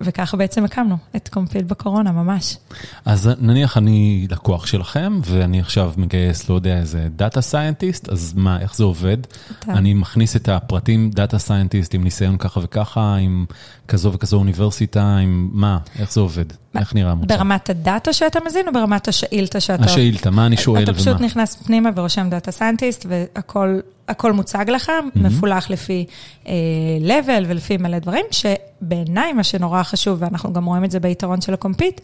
וככה 0.00 0.36
בעצם 0.36 0.64
הקמנו 0.64 0.96
את 1.16 1.28
Compete 1.28 1.62
בקורונה, 1.62 2.12
ממש. 2.12 2.56
אז 3.04 3.30
נניח 3.40 3.76
אני 3.76 4.26
לקוח 4.30 4.66
שלכם, 4.66 5.20
ואני 5.24 5.60
עכשיו 5.60 5.92
מגייס, 5.96 6.48
לא 6.48 6.54
יודע, 6.54 6.78
איזה 6.78 7.08
data 7.16 7.40
scientist, 7.40 8.08
אז 8.08 8.34
מה, 8.36 8.60
איך 8.60 8.76
זה 8.76 8.84
עובד? 8.84 9.16
טוב. 9.60 9.74
אני 9.74 9.94
מכניס 9.94 10.36
את 10.36 10.48
הפרטים, 10.48 11.10
data 11.10 11.38
scientist 11.38 11.94
עם 11.94 12.04
ניסיון 12.04 12.36
ככה 12.38 12.60
וככה, 12.62 13.14
עם 13.14 13.44
כזו 13.88 14.12
וכזו 14.12 14.36
אוניברסיטה, 14.36 15.16
עם 15.16 15.50
מה, 15.52 15.78
איך 15.98 16.12
זה 16.12 16.20
עובד? 16.20 16.61
איך 16.78 16.94
נראה 16.94 17.10
המוצר? 17.10 17.36
ברמת 17.36 17.70
ה 17.70 17.78
data 17.78 18.12
שאתה 18.12 18.38
מזין, 18.46 18.68
או 18.68 18.72
ברמת 18.72 19.08
השאילתה 19.08 19.60
שאתה... 19.60 19.84
השאילתה, 19.84 20.30
מה 20.30 20.46
אני 20.46 20.56
שואל 20.56 20.82
ומה? 20.82 20.90
אתה 20.90 20.94
פשוט 20.94 21.20
נכנס 21.20 21.54
פנימה 21.54 21.90
ורושם 21.96 22.28
data 22.30 22.52
scientist, 22.52 23.06
והכל... 23.08 23.80
הכל 24.08 24.32
מוצג 24.32 24.70
לך, 24.70 24.88
mm-hmm. 24.88 25.18
מפולח 25.18 25.70
לפי 25.70 26.06
אה, 26.48 26.52
level 27.00 27.44
ולפי 27.48 27.76
מלא 27.76 27.98
דברים, 27.98 28.24
שבעיניי 28.30 29.32
מה 29.32 29.44
שנורא 29.44 29.82
חשוב, 29.82 30.18
ואנחנו 30.22 30.52
גם 30.52 30.64
רואים 30.64 30.84
את 30.84 30.90
זה 30.90 31.00
ביתרון 31.00 31.40
של 31.40 31.54
ה-Compete, 31.54 32.00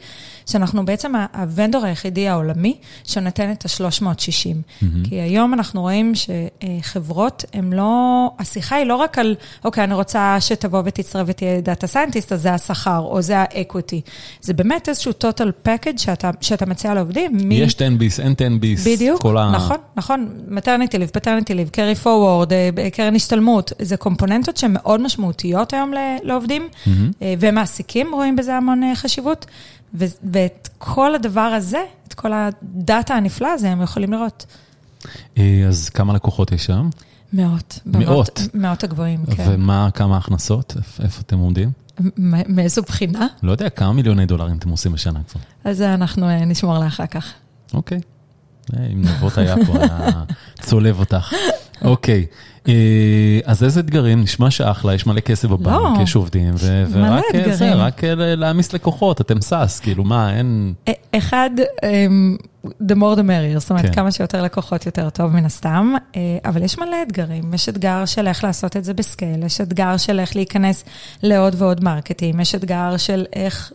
שאנחנו 0.46 0.84
בעצם 0.84 1.12
ה-vendor 1.34 1.84
היחידי 1.84 2.28
העולמי 2.28 2.76
שנותן 3.04 3.52
את 3.52 3.64
ה-360. 3.64 4.24
Mm-hmm. 4.24 5.08
כי 5.08 5.14
היום 5.14 5.54
אנחנו 5.54 5.80
רואים 5.80 6.12
שחברות, 6.14 7.44
הן 7.52 7.72
לא, 7.72 8.30
השיחה 8.38 8.76
היא 8.76 8.86
לא 8.86 8.96
רק 8.96 9.18
על, 9.18 9.34
אוקיי, 9.64 9.84
אני 9.84 9.94
רוצה 9.94 10.36
שתבוא 10.40 10.82
ותצטרף 10.84 11.26
ותהיה 11.30 11.60
data 11.60 11.86
scientist, 11.86 12.32
אז 12.32 12.42
זה 12.42 12.52
השכר, 12.52 12.98
או 12.98 13.22
זה 13.22 13.38
ה-equity. 13.38 14.00
זה 14.40 14.54
באמת 14.58 14.88
איזשהו 14.88 15.12
total 15.12 15.66
package 15.66 15.98
שאתה, 15.98 16.30
שאתה 16.40 16.66
מציע 16.66 16.94
לעובדים. 16.94 17.52
יש 17.52 17.74
10 17.74 17.90
ביס, 17.98 18.20
אין 18.20 18.34
10 18.38 18.48
ביס. 18.60 18.86
בדיוק, 18.86 19.26
ה... 19.26 19.50
נכון, 19.54 19.76
נכון, 19.96 20.28
maternity 20.48 20.98
leave, 20.98 21.08
paternity 21.08 21.54
leave, 21.54 21.68
carry 21.68 21.94
forward, 21.94 22.52
קרן 22.92 23.14
השתלמות, 23.14 23.72
זה 23.78 23.96
קומפוננטות 23.96 24.56
שהן 24.56 24.72
מאוד 24.72 25.00
משמעותיות 25.00 25.72
היום 25.72 25.92
לעובדים, 26.22 26.68
mm-hmm. 26.72 26.88
ומעסיקים 27.40 28.14
רואים 28.14 28.36
בזה 28.36 28.54
המון 28.54 28.82
אה, 28.82 28.96
חשיבות. 28.96 29.46
ואת 29.94 30.68
כל 30.78 31.14
הדבר 31.14 31.40
הזה, 31.40 31.82
את 32.08 32.14
כל 32.14 32.32
הדאטה 32.32 33.14
הנפלא 33.14 33.48
הזה, 33.48 33.70
הם 33.70 33.82
יכולים 33.82 34.12
לראות. 34.12 34.46
אה, 35.38 35.64
אז 35.68 35.88
כמה 35.88 36.14
לקוחות 36.14 36.52
יש 36.52 36.64
שם? 36.64 36.88
מאות. 37.32 37.80
מאות? 37.86 38.40
מאות 38.54 38.84
הגבוהים, 38.84 39.26
כן. 39.36 39.46
ומה, 39.48 39.88
כמה 39.94 40.16
הכנסות? 40.16 40.76
איפה 41.02 41.20
אתם 41.20 41.38
עומדים? 41.38 41.70
מאיזו 42.48 42.82
בחינה? 42.82 43.26
לא 43.42 43.52
יודע, 43.52 43.68
כמה 43.68 43.92
מיליוני 43.92 44.26
דולרים 44.26 44.56
אתם 44.56 44.68
עושים 44.68 44.92
בשנה 44.92 45.20
כבר? 45.28 45.40
אז 45.64 45.82
אנחנו 45.82 46.28
אה, 46.28 46.44
נשמור 46.44 46.78
לאחר 46.78 47.06
כך. 47.06 47.32
אוקיי. 47.74 48.00
אה, 48.76 48.86
אם 48.92 49.02
נבות 49.02 49.38
היה 49.38 49.54
פה, 49.66 49.78
היה 49.78 50.10
צולב 50.60 51.00
אותך. 51.00 51.32
אוקיי, 51.84 52.26
אה, 52.68 53.40
אז 53.44 53.64
איזה 53.64 53.80
אתגרים? 53.80 54.20
נשמע 54.20 54.50
שאחלה, 54.50 54.94
יש 54.94 55.06
מלא 55.06 55.20
כסף 55.20 55.48
בבנק, 55.48 55.98
לא. 55.98 56.02
יש 56.02 56.14
עובדים, 56.16 56.54
ורק 56.58 57.24
זה, 57.52 57.74
רק 57.74 58.04
להעמיס 58.14 58.72
לקוחות, 58.72 59.20
אתם 59.20 59.40
SaaS, 59.40 59.80
כאילו 59.80 60.04
מה, 60.04 60.36
אין... 60.36 60.74
אחד, 61.12 61.50
אמ, 61.82 62.36
the 62.66 62.94
more 62.94 63.16
the 63.16 63.22
merrier, 63.22 63.58
זאת 63.58 63.70
אומרת, 63.70 63.86
כן. 63.86 63.92
כמה 63.92 64.12
שיותר 64.12 64.42
לקוחות 64.42 64.86
יותר 64.86 65.10
טוב 65.10 65.32
מן 65.32 65.44
הסתם, 65.44 65.94
אה, 66.16 66.20
אבל 66.44 66.62
יש 66.62 66.78
מלא 66.78 66.96
אתגרים. 67.02 67.54
יש 67.54 67.68
אתגר 67.68 68.04
של 68.04 68.28
איך 68.28 68.44
לעשות 68.44 68.76
את 68.76 68.84
זה 68.84 68.94
ב-scale, 68.94 69.42
יש 69.42 69.60
אתגר 69.60 69.96
של 69.96 70.20
איך 70.20 70.36
להיכנס 70.36 70.84
לעוד 71.22 71.54
ועוד 71.58 71.84
מרקטים, 71.84 72.40
יש 72.40 72.54
אתגר 72.54 72.96
של 72.96 73.24
איך 73.32 73.72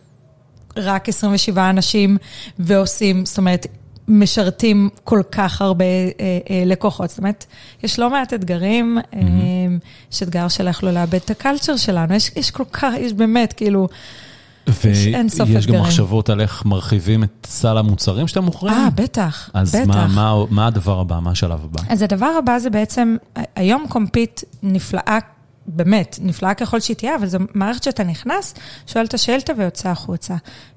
רק 0.76 1.08
27 1.08 1.70
אנשים 1.70 2.16
ועושים, 2.58 3.24
זאת 3.24 3.38
אומרת, 3.38 3.66
משרתים 4.08 4.88
כל 5.04 5.22
כך 5.32 5.62
הרבה 5.62 5.84
אה, 5.84 6.38
אה, 6.50 6.62
לקוחות. 6.66 7.10
זאת 7.10 7.18
אומרת, 7.18 7.46
יש 7.82 7.98
לא 7.98 8.10
מעט 8.10 8.34
אתגרים, 8.34 8.98
mm-hmm. 8.98 9.16
יש 10.12 10.22
אתגר 10.22 10.48
של 10.48 10.68
איך 10.68 10.84
לא 10.84 10.90
לאבד 10.90 11.14
את 11.14 11.30
הקלצ'ר 11.30 11.76
שלנו, 11.76 12.14
יש, 12.14 12.30
יש 12.36 12.50
כל 12.50 12.64
כך, 12.72 12.92
יש 12.98 13.12
באמת, 13.12 13.52
כאילו... 13.52 13.88
ויש 14.84 15.66
גם 15.66 15.80
מחשבות 15.80 16.30
על 16.30 16.40
איך 16.40 16.64
מרחיבים 16.64 17.24
את 17.24 17.46
סל 17.46 17.78
המוצרים 17.78 18.28
שאתם 18.28 18.44
מוכרים? 18.44 18.74
אה, 18.74 18.90
בטח, 18.94 19.50
אז 19.54 19.74
בטח. 19.74 19.80
אז 19.80 19.86
מה, 19.86 20.06
מה, 20.06 20.44
מה 20.50 20.66
הדבר 20.66 21.00
הבא? 21.00 21.20
מה 21.20 21.30
השלב 21.30 21.60
הבא? 21.64 21.82
אז 21.88 22.02
הדבר 22.02 22.30
הבא 22.38 22.58
זה 22.58 22.70
בעצם, 22.70 23.16
היום 23.56 23.84
קומפיט 23.88 24.40
נפלאה, 24.62 25.18
באמת, 25.66 26.18
נפלאה 26.22 26.54
ככל 26.54 26.80
שהיא 26.80 26.96
תהיה, 26.96 27.16
אבל 27.16 27.26
זו 27.26 27.38
מערכת 27.54 27.82
שאתה 27.82 28.04
נכנס, 28.04 28.54
שואל 28.86 29.04
את 29.04 29.14
השאילתה 29.14 29.52
ויוצא 29.58 29.88
החוצה. 29.88 30.34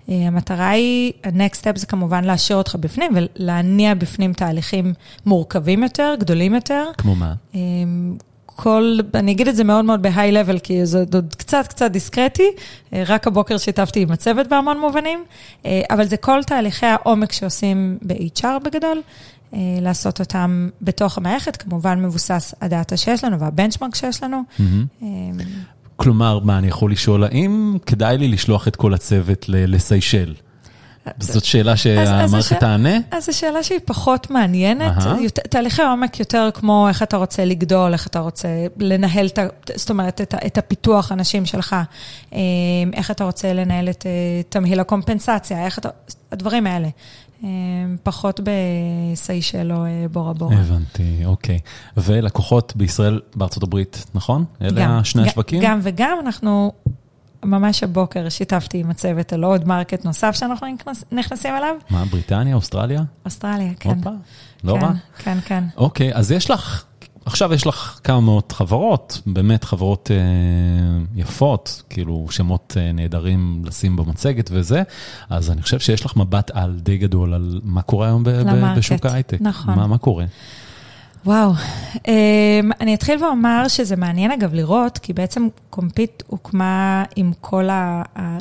אה, 0.09 0.27
המטרה 0.27 0.69
היא, 0.69 1.13
ה-next 1.23 1.55
step 1.61 1.77
זה 1.77 1.85
כמובן 1.85 2.23
להשאיר 2.23 2.57
אותך 2.57 2.75
בפנים 2.75 3.11
ולהניע 3.15 3.93
בפנים 3.93 4.33
תהליכים 4.33 4.93
מורכבים 5.25 5.83
יותר, 5.83 6.15
גדולים 6.19 6.55
יותר. 6.55 6.83
כמו 6.97 7.15
מה? 7.15 7.33
כל, 8.57 8.99
אני 9.13 9.31
אגיד 9.31 9.47
את 9.47 9.55
זה 9.55 9.63
מאוד 9.63 9.85
מאוד 9.85 10.01
בהיי 10.01 10.31
לבל, 10.31 10.59
כי 10.59 10.85
זה 10.85 11.03
עוד 11.13 11.35
קצת 11.37 11.67
קצת 11.67 11.91
דיסקרטי, 11.91 12.51
אה, 12.93 13.03
רק 13.07 13.27
הבוקר 13.27 13.57
שיתפתי 13.57 14.01
עם 14.01 14.11
הצוות 14.11 14.47
בהמון 14.47 14.79
מובנים, 14.79 15.23
אה, 15.65 15.81
אבל 15.89 16.05
זה 16.05 16.17
כל 16.17 16.43
תהליכי 16.43 16.85
העומק 16.85 17.31
שעושים 17.31 17.97
ב-HR 18.01 18.59
בגדול, 18.65 19.01
אה, 19.53 19.59
לעשות 19.81 20.19
אותם 20.19 20.69
בתוך 20.81 21.17
המערכת, 21.17 21.57
כמובן 21.57 22.01
מבוסס 22.01 22.53
הדאטה 22.61 22.97
שיש 22.97 23.23
לנו 23.23 23.39
והבנצ'מרק 23.39 23.95
שיש 23.95 24.23
לנו. 24.23 24.41
Mm-hmm. 24.59 25.03
כלומר, 25.95 26.39
מה, 26.39 26.57
אני 26.57 26.67
יכול 26.67 26.91
לשאול, 26.91 27.23
האם 27.23 27.77
כדאי 27.85 28.17
לי 28.17 28.27
לשלוח 28.27 28.67
את 28.67 28.75
כל 28.75 28.93
הצוות 28.93 29.45
לסיישל? 29.47 30.33
זאת 31.19 31.45
שאלה 31.45 31.77
שהמערכת 31.77 32.59
תענה? 32.59 32.97
אז 33.11 33.25
זו 33.25 33.37
שאלה 33.37 33.63
שהיא 33.63 33.79
פחות 33.85 34.31
מעניינת. 34.31 34.93
תהליכי 35.49 35.81
עומק 35.81 36.19
יותר 36.19 36.49
כמו 36.53 36.87
איך 36.89 37.03
אתה 37.03 37.17
רוצה 37.17 37.45
לגדול, 37.45 37.93
איך 37.93 38.07
אתה 38.07 38.19
רוצה 38.19 38.47
לנהל, 38.79 39.27
זאת 39.75 39.89
אומרת, 39.89 40.21
את 40.45 40.57
הפיתוח 40.57 41.11
אנשים 41.11 41.45
שלך, 41.45 41.75
אמ, 42.33 42.39
איך 42.93 43.11
אתה 43.11 43.23
רוצה 43.23 43.53
לנהל 43.53 43.89
את 43.89 44.05
אה, 44.05 44.11
תמהיל 44.49 44.79
הקומפנסציה, 44.79 45.65
איך 45.65 45.79
אתה, 45.79 45.89
הדברים 46.31 46.67
האלה. 46.67 46.87
אמ, 47.43 47.97
פחות 48.03 48.39
בסיישל 48.43 49.71
או 49.71 49.85
אה, 49.85 50.05
בורה 50.11 50.33
בורה. 50.33 50.55
הבנתי, 50.55 51.21
אוקיי. 51.25 51.59
ולקוחות 51.97 52.73
בישראל, 52.75 53.21
בארצות 53.35 53.63
הברית, 53.63 54.05
נכון? 54.15 54.45
אלה 54.61 54.99
השני 54.99 55.27
השווקים? 55.29 55.61
גם 55.63 55.79
וגם, 55.83 56.17
אנחנו 56.25 56.71
ממש 57.45 57.83
הבוקר 57.83 58.29
שיתפתי 58.29 58.77
עם 58.79 58.89
הצוות 58.89 59.33
על 59.33 59.43
עוד 59.43 59.67
מרקט 59.67 60.05
נוסף 60.05 60.35
שאנחנו 60.35 60.67
נכנסים 61.11 61.55
אליו. 61.55 61.75
מה, 61.89 62.05
בריטניה, 62.05 62.55
אוסטרליה? 62.55 63.03
אוסטרליה, 63.25 63.71
כן. 63.79 63.89
הופה, 63.89 64.09
לא 64.63 64.73
כן, 64.73 64.85
רע. 64.85 64.91
כן, 65.17 65.37
כן. 65.45 65.63
אוקיי, 65.77 66.15
אז 66.15 66.31
יש 66.31 66.51
לך, 66.51 66.83
עכשיו 67.25 67.53
יש 67.53 67.67
לך 67.67 67.99
כמה 68.03 68.19
מאות 68.19 68.51
חברות, 68.51 69.21
באמת 69.25 69.63
חברות 69.63 70.11
אה, 70.11 70.17
יפות, 71.15 71.81
כאילו 71.89 72.27
שמות 72.29 72.77
אה, 72.79 72.91
נהדרים 72.91 73.61
לשים 73.65 73.95
במצגת 73.95 74.49
וזה, 74.53 74.83
אז 75.29 75.51
אני 75.51 75.61
חושב 75.61 75.79
שיש 75.79 76.05
לך 76.05 76.15
מבט 76.15 76.51
על 76.53 76.79
די 76.83 76.97
גדול 76.97 77.33
על 77.33 77.61
מה 77.63 77.81
קורה 77.81 78.07
היום 78.07 78.23
ל-market, 78.27 78.77
בשוק 78.77 79.05
ההייטק. 79.05 79.37
נכון. 79.41 79.75
מה, 79.75 79.87
מה 79.87 79.97
קורה? 79.97 80.25
וואו, 81.25 81.51
um, 81.95 81.99
אני 82.81 82.93
אתחיל 82.93 83.23
ואומר 83.23 83.67
שזה 83.67 83.95
מעניין 83.95 84.31
אגב 84.31 84.53
לראות, 84.53 84.97
כי 84.97 85.13
בעצם 85.13 85.47
Compete 85.69 86.23
הוקמה 86.27 87.03
עם 87.15 87.31
כל 87.41 87.67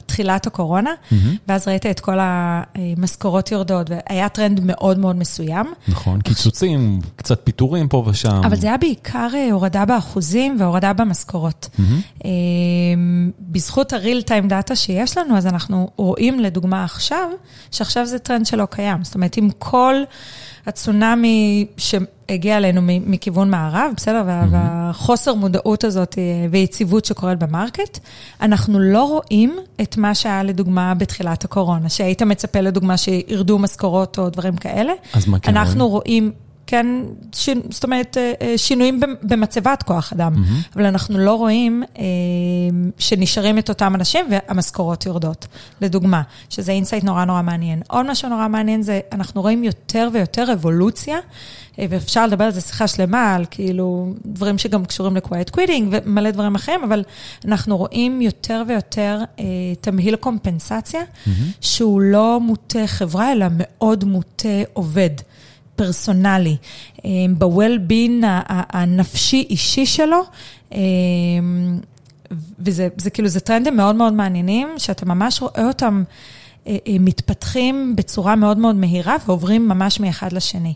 תחילת 0.06 0.46
הקורונה, 0.46 0.90
mm-hmm. 0.90 1.14
ואז 1.48 1.68
ראית 1.68 1.86
את 1.86 2.00
כל 2.00 2.18
המשכורות 2.20 3.52
יורדות, 3.52 3.90
והיה 3.90 4.28
טרנד 4.28 4.60
מאוד 4.64 4.98
מאוד 4.98 5.16
מסוים. 5.16 5.66
נכון, 5.88 6.20
קיצוצים, 6.20 7.00
קצת 7.16 7.40
פיטורים 7.44 7.88
פה 7.88 8.04
ושם. 8.06 8.40
אבל 8.44 8.56
זה 8.56 8.66
היה 8.66 8.76
בעיקר 8.76 9.28
אה, 9.34 9.52
הורדה 9.52 9.84
באחוזים 9.84 10.56
והורדה 10.60 10.92
במשכורות. 10.92 11.68
Mm-hmm. 11.72 12.22
Um, 12.22 12.26
בזכות 13.40 13.92
ה-real 13.92 14.22
time 14.22 14.48
data 14.48 14.76
שיש 14.76 15.18
לנו, 15.18 15.36
אז 15.36 15.46
אנחנו 15.46 15.90
רואים 15.96 16.40
לדוגמה 16.40 16.84
עכשיו, 16.84 17.28
שעכשיו 17.70 18.06
זה 18.06 18.18
טרנד 18.18 18.46
שלא 18.46 18.66
קיים. 18.70 19.04
זאת 19.04 19.14
אומרת, 19.14 19.36
עם 19.36 19.50
כל... 19.58 19.94
הצונאמי 20.66 21.66
שהגיע 21.76 22.56
אלינו 22.56 22.80
מכיוון 22.84 23.50
מערב, 23.50 23.92
בסדר? 23.96 24.22
Mm-hmm. 24.22 24.46
והחוסר 24.50 25.34
מודעות 25.34 25.84
הזאת 25.84 26.18
אה, 26.18 26.46
ויציבות 26.50 27.04
שקורית 27.04 27.38
ב-market, 27.38 27.98
אנחנו 28.40 28.80
לא 28.80 29.02
רואים 29.02 29.56
את 29.82 29.96
מה 29.96 30.14
שהיה 30.14 30.42
לדוגמה 30.42 30.94
בתחילת 30.94 31.44
הקורונה, 31.44 31.88
שהיית 31.88 32.22
מצפה 32.22 32.60
לדוגמה 32.60 32.96
שירדו 32.96 33.58
משכורות 33.58 34.18
או 34.18 34.30
דברים 34.30 34.56
כאלה. 34.56 34.92
אז 35.12 35.28
מה 35.28 35.38
כן 35.38 35.50
רואים? 35.50 35.62
אנחנו 35.66 35.88
רואים... 35.88 36.32
כן, 36.66 36.86
ש... 37.32 37.48
זאת 37.70 37.84
אומרת, 37.84 38.16
אה, 38.16 38.32
אה, 38.42 38.58
שינויים 38.58 39.00
במצבת 39.22 39.82
כוח 39.82 40.12
אדם, 40.12 40.34
mm-hmm. 40.34 40.74
אבל 40.76 40.86
אנחנו 40.86 41.18
לא 41.18 41.34
רואים 41.34 41.82
אה, 41.98 42.04
שנשארים 42.98 43.58
את 43.58 43.68
אותם 43.68 43.94
אנשים 43.94 44.24
והמשכורות 44.30 45.06
יורדות, 45.06 45.46
לדוגמה, 45.80 46.22
שזה 46.50 46.72
insight 46.72 47.04
נורא 47.04 47.24
נורא 47.24 47.42
מעניין. 47.42 47.82
עוד 47.88 48.10
משהו 48.10 48.28
נורא 48.28 48.48
מעניין 48.48 48.82
זה, 48.82 49.00
אנחנו 49.12 49.42
רואים 49.42 49.64
יותר 49.64 50.08
ויותר 50.12 50.52
אבולוציה, 50.52 51.18
ואפשר 51.78 52.26
לדבר 52.26 52.44
על 52.44 52.50
זה 52.50 52.60
שיחה 52.60 52.86
שלמה, 52.88 53.34
על 53.34 53.44
כאילו 53.50 54.14
דברים 54.26 54.58
שגם 54.58 54.84
קשורים 54.84 55.16
ל-quiet 55.16 55.56
quitting 55.56 55.84
ומלא 55.90 56.30
דברים 56.30 56.54
אחרים, 56.54 56.84
אבל 56.84 57.02
אנחנו 57.44 57.76
רואים 57.76 58.22
יותר 58.22 58.62
ויותר 58.68 59.20
אה, 59.38 59.44
תמהיל 59.80 60.16
קומפנסציה, 60.16 61.00
mm-hmm. 61.02 61.30
שהוא 61.60 62.00
לא 62.00 62.40
מוטה 62.40 62.86
חברה, 62.86 63.32
אלא 63.32 63.46
מאוד 63.50 64.04
מוטה 64.04 64.48
עובד. 64.72 65.10
פרסונלי, 65.76 66.56
אה, 67.04 67.10
ב-well-being 67.38 68.24
הנפשי-אישי 68.48 69.86
שלו. 69.86 70.20
אה, 70.72 70.78
וזה 72.58 72.88
זה, 72.96 73.10
כאילו, 73.10 73.28
זה 73.28 73.40
טרנדים 73.40 73.76
מאוד 73.76 73.96
מאוד 73.96 74.12
מעניינים, 74.12 74.68
שאתה 74.78 75.06
ממש 75.06 75.42
רואה 75.42 75.68
אותם 75.68 76.02
אה, 76.66 76.76
מתפתחים 77.00 77.96
בצורה 77.96 78.36
מאוד 78.36 78.58
מאוד 78.58 78.76
מהירה 78.76 79.16
ועוברים 79.26 79.68
ממש 79.68 80.00
מאחד 80.00 80.32
לשני. 80.32 80.74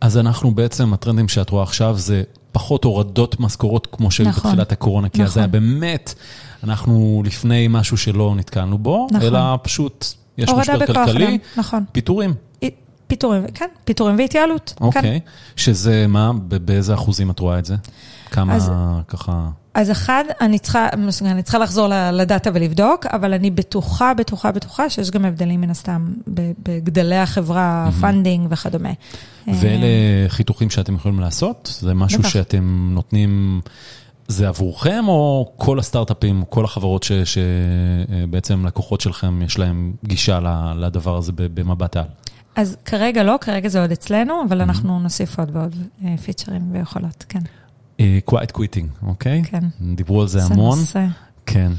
אז 0.00 0.18
אנחנו 0.18 0.50
בעצם, 0.50 0.92
הטרנדים 0.92 1.28
שאת 1.28 1.50
רואה 1.50 1.62
עכשיו 1.62 1.98
זה 1.98 2.22
פחות 2.52 2.84
הורדות 2.84 3.40
משכורות 3.40 3.88
כמו 3.92 4.10
שהיו 4.10 4.28
נכון, 4.28 4.50
בתחילת 4.50 4.72
הקורונה, 4.72 5.08
כי 5.08 5.18
נכון. 5.18 5.26
אז 5.26 5.36
היה 5.36 5.46
באמת, 5.46 6.14
אנחנו 6.64 7.22
לפני 7.26 7.66
משהו 7.70 7.96
שלא 7.96 8.34
נתקלנו 8.36 8.78
בו, 8.78 9.06
נכון. 9.10 9.26
אלא 9.26 9.58
פשוט 9.62 10.06
יש 10.38 10.50
משבר 10.50 10.86
כלכלי, 10.86 11.38
נכון. 11.56 11.84
פיטורים. 11.92 12.34
פיטורים, 13.06 13.46
כן, 13.54 13.68
פיטורים 13.84 14.18
והתייעלות. 14.18 14.74
אוקיי, 14.80 15.02
כן. 15.02 15.18
שזה 15.56 16.06
מה, 16.08 16.32
באיזה 16.48 16.94
אחוזים 16.94 17.30
את 17.30 17.38
רואה 17.38 17.58
את 17.58 17.64
זה? 17.64 17.74
כמה 18.30 18.54
אז, 18.54 18.70
ככה... 19.08 19.48
אז 19.74 19.90
אחד, 19.90 20.24
אני 20.40 20.58
צריכה, 20.58 20.88
אני 21.20 21.42
צריכה 21.42 21.58
לחזור 21.58 21.88
לדאטה 22.12 22.50
ולבדוק, 22.54 23.06
אבל 23.06 23.34
אני 23.34 23.50
בטוחה, 23.50 24.14
בטוחה, 24.14 24.52
בטוחה 24.52 24.90
שיש 24.90 25.10
גם 25.10 25.24
הבדלים 25.24 25.60
מן 25.60 25.70
הסתם 25.70 26.06
בגדלי 26.62 27.16
החברה, 27.16 27.88
mm-hmm. 27.88 28.00
funding 28.00 28.46
וכדומה. 28.50 28.90
ואלה 29.46 29.86
חיתוכים 30.28 30.70
שאתם 30.70 30.94
יכולים 30.94 31.20
לעשות? 31.20 31.76
זה 31.80 31.94
משהו 31.94 32.18
בטח. 32.18 32.28
שאתם 32.28 32.90
נותנים... 32.92 33.60
זה 34.28 34.48
עבורכם, 34.48 35.04
או 35.08 35.52
כל 35.56 35.78
הסטארט-אפים, 35.78 36.44
כל 36.48 36.64
החברות 36.64 37.06
שבעצם 37.24 38.66
לקוחות 38.66 39.00
שלכם, 39.00 39.42
יש 39.42 39.58
להם 39.58 39.92
גישה 40.04 40.40
לדבר 40.76 41.16
הזה 41.16 41.32
במבט 41.36 41.96
על? 41.96 42.04
אז 42.56 42.76
כרגע 42.84 43.22
לא, 43.22 43.38
כרגע 43.40 43.68
זה 43.68 43.80
עוד 43.80 43.90
אצלנו, 43.92 44.42
אבל 44.48 44.60
אנחנו 44.60 45.00
נוסיף 45.00 45.38
עוד 45.38 45.56
ועוד 45.56 45.76
פיצ'רים 46.24 46.62
ויכולות, 46.72 47.24
כן. 47.28 47.40
quiet 48.30 48.52
quitting, 48.56 49.06
אוקיי? 49.06 49.42
כן. 49.44 49.64
דיברו 49.94 50.22
על 50.22 50.28
זה 50.28 50.44
המון. 50.44 50.74
זה 50.74 50.80
נושא. 50.80 51.06
כן. 51.46 51.72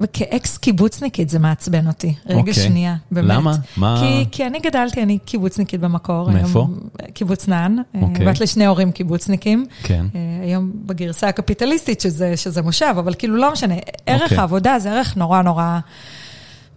וכאקס 0.00 0.56
קיבוצניקית 0.56 1.28
זה 1.28 1.38
מעצבן 1.38 1.86
אותי. 1.86 2.14
רגע 2.26 2.52
okay. 2.52 2.54
שנייה, 2.54 2.96
באמת. 3.10 3.28
למה? 3.28 3.56
מה? 3.76 4.00
כי, 4.00 4.26
כי 4.30 4.46
אני 4.46 4.58
גדלתי, 4.60 5.02
אני 5.02 5.18
קיבוצניקית 5.24 5.80
במקור. 5.80 6.30
מאיפה? 6.30 6.58
היום, 6.58 6.80
קיבוץ 7.14 7.48
נען. 7.48 7.78
Okay. 7.78 7.98
אוקיי. 8.02 8.26
בת 8.26 8.40
לשני 8.40 8.66
הורים 8.66 8.92
קיבוצניקים. 8.92 9.66
כן. 9.82 10.06
היום 10.42 10.72
בגרסה 10.86 11.28
הקפיטליסטית 11.28 12.00
שזה, 12.00 12.36
שזה 12.36 12.62
מושב, 12.62 12.94
אבל 12.98 13.14
כאילו 13.18 13.36
לא 13.36 13.52
משנה. 13.52 13.74
ערך 14.06 14.20
okay. 14.20 14.24
אוקיי. 14.24 14.38
העבודה 14.38 14.78
זה 14.78 14.92
ערך 14.92 15.16
נורא 15.16 15.42
נורא... 15.42 15.78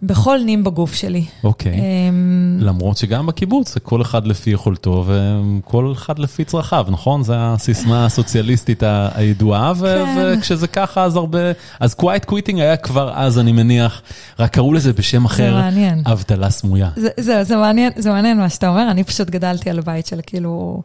בכל 0.02 0.38
נים 0.44 0.64
בגוף 0.64 0.94
שלי. 0.94 1.24
אוקיי. 1.44 1.72
אמ, 1.72 2.58
למרות 2.60 2.96
שגם 2.96 3.26
בקיבוץ 3.26 3.74
זה 3.74 3.80
כל 3.80 4.02
אחד 4.02 4.26
לפי 4.26 4.50
יכולתו 4.50 5.04
וכל 5.06 5.92
אחד 5.92 6.18
לפי 6.18 6.44
צרכיו, 6.44 6.86
נכון? 6.90 7.22
זו 7.22 7.34
הסיסמה 7.36 8.06
הסוציאליסטית 8.06 8.82
הידועה, 9.14 9.72
כן. 9.80 10.36
וכשזה 10.38 10.66
ככה 10.66 11.04
אז 11.04 11.16
הרבה... 11.16 11.38
אז 11.80 11.96
quiet 12.00 12.30
quitting 12.30 12.56
היה 12.56 12.76
כבר 12.76 13.12
אז, 13.14 13.38
אני 13.38 13.52
מניח, 13.52 14.02
רק 14.38 14.52
קראו 14.52 14.72
לזה 14.72 14.92
בשם 14.92 15.24
אחר, 15.24 15.70
זה. 15.74 15.90
אבטלה 16.12 16.50
סמויה. 16.50 16.90
זהו, 16.96 17.44
זה 17.44 17.56
מעניין, 17.56 17.92
זה 17.96 18.10
מעניין 18.10 18.38
מה 18.38 18.48
שאתה 18.48 18.68
אומר, 18.68 18.90
אני 18.90 19.04
פשוט 19.04 19.30
גדלתי 19.30 19.70
על 19.70 19.78
הבית 19.78 20.06
של 20.06 20.20
כאילו... 20.26 20.82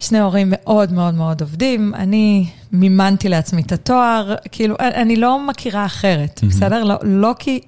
שני 0.00 0.20
הורים 0.20 0.46
מאוד 0.50 0.92
מאוד 0.92 1.14
מאוד 1.14 1.40
עובדים, 1.40 1.94
אני 1.94 2.46
מימנתי 2.72 3.28
לעצמי 3.28 3.62
את 3.62 3.72
התואר, 3.72 4.34
כאילו, 4.52 4.76
אני 4.80 5.16
לא 5.16 5.46
מכירה 5.46 5.86
אחרת, 5.86 6.40
mm-hmm. 6.42 6.46
בסדר? 6.46 6.84
לא, 6.84 6.94
לא 7.02 7.32
כי 7.38 7.60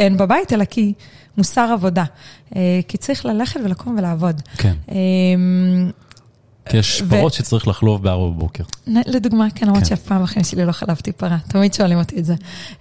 אין 0.00 0.16
בבית, 0.16 0.52
אלא 0.52 0.64
כי 0.64 0.92
מוסר 1.36 1.70
עבודה. 1.72 2.04
אה, 2.56 2.80
כי 2.88 2.98
צריך 2.98 3.26
ללכת 3.26 3.60
ולקום 3.64 3.96
ולעבוד. 3.98 4.42
כן. 4.56 4.74
אמ, 4.88 5.90
כי 6.68 6.76
יש 6.76 7.02
פרות 7.10 7.32
שצריך 7.32 7.68
לחלוב 7.68 8.02
בארבע 8.02 8.30
בבוקר. 8.30 8.64
לדוגמה, 8.86 9.46
כן, 9.54 9.66
למרות 9.66 9.82
כן. 9.82 9.88
שאף 9.88 10.02
פעם 10.02 10.22
בחיים 10.22 10.44
שלי 10.44 10.64
לא 10.64 10.72
חלבתי 10.72 11.12
פרה, 11.12 11.38
תמיד 11.48 11.74
שואלים 11.74 11.98
אותי 11.98 12.18
את 12.18 12.24
זה. 12.24 12.34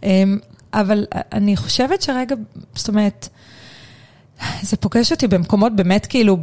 אמ, 0.04 0.38
אבל 0.74 1.06
אני 1.34 1.58
חושבת 1.58 2.02
שרגע, 2.02 2.36
זאת 2.76 2.88
אומרת, 2.88 3.30
זה 4.62 4.78
פוגש 4.78 5.12
אותי 5.12 5.28
במקומות 5.28 5.76
באמת 5.76 6.06
כאילו, 6.06 6.38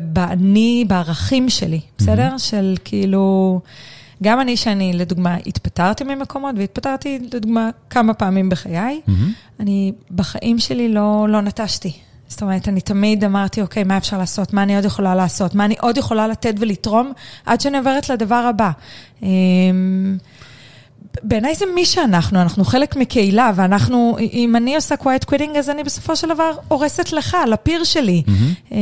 באני, 0.00 0.84
בערכים 0.88 1.48
שלי, 1.48 1.80
בסדר? 1.98 2.38
של 2.38 2.76
כאילו, 2.84 3.60
גם 4.22 4.40
אני 4.40 4.56
שאני, 4.56 4.92
לדוגמה, 4.92 5.36
התפטרתי 5.46 6.04
ממקומות, 6.04 6.54
והתפטרתי, 6.58 7.18
לדוגמה, 7.32 7.70
כמה 7.90 8.14
פעמים 8.14 8.48
בחיי, 8.48 9.00
אני 9.60 9.92
בחיים 10.10 10.58
שלי 10.58 10.88
לא, 10.88 11.26
לא 11.28 11.40
נטשתי. 11.40 11.92
זאת 12.28 12.42
אומרת, 12.42 12.68
אני 12.68 12.80
תמיד 12.80 13.24
אמרתי, 13.24 13.62
אוקיי, 13.62 13.84
מה 13.84 13.96
אפשר 13.96 14.18
לעשות? 14.18 14.52
מה 14.52 14.62
אני 14.62 14.76
עוד 14.76 14.84
יכולה 14.84 15.14
לעשות? 15.14 15.54
מה 15.54 15.64
אני 15.64 15.74
עוד 15.80 15.96
יכולה 15.96 16.28
לתת 16.28 16.54
ולתרום 16.58 17.12
עד 17.46 17.60
שאני 17.60 17.78
עוברת 17.78 18.08
לדבר 18.08 18.34
הבא? 18.34 18.70
אמ, 19.22 19.28
בעיניי 21.22 21.54
זה 21.54 21.64
מי 21.74 21.84
שאנחנו, 21.84 22.42
אנחנו 22.42 22.64
חלק 22.64 22.96
מקהילה, 22.96 23.50
ואנחנו, 23.54 24.16
אם 24.20 24.56
אני 24.56 24.76
עושה 24.76 24.94
quiet 24.94 25.30
quitting, 25.30 25.58
אז 25.58 25.70
אני 25.70 25.84
בסופו 25.84 26.16
של 26.16 26.28
דבר 26.28 26.50
הורסת 26.68 27.12
לך, 27.12 27.36
לפיר 27.48 27.84
שלי. 27.84 28.22
Mm-hmm. 28.26 28.72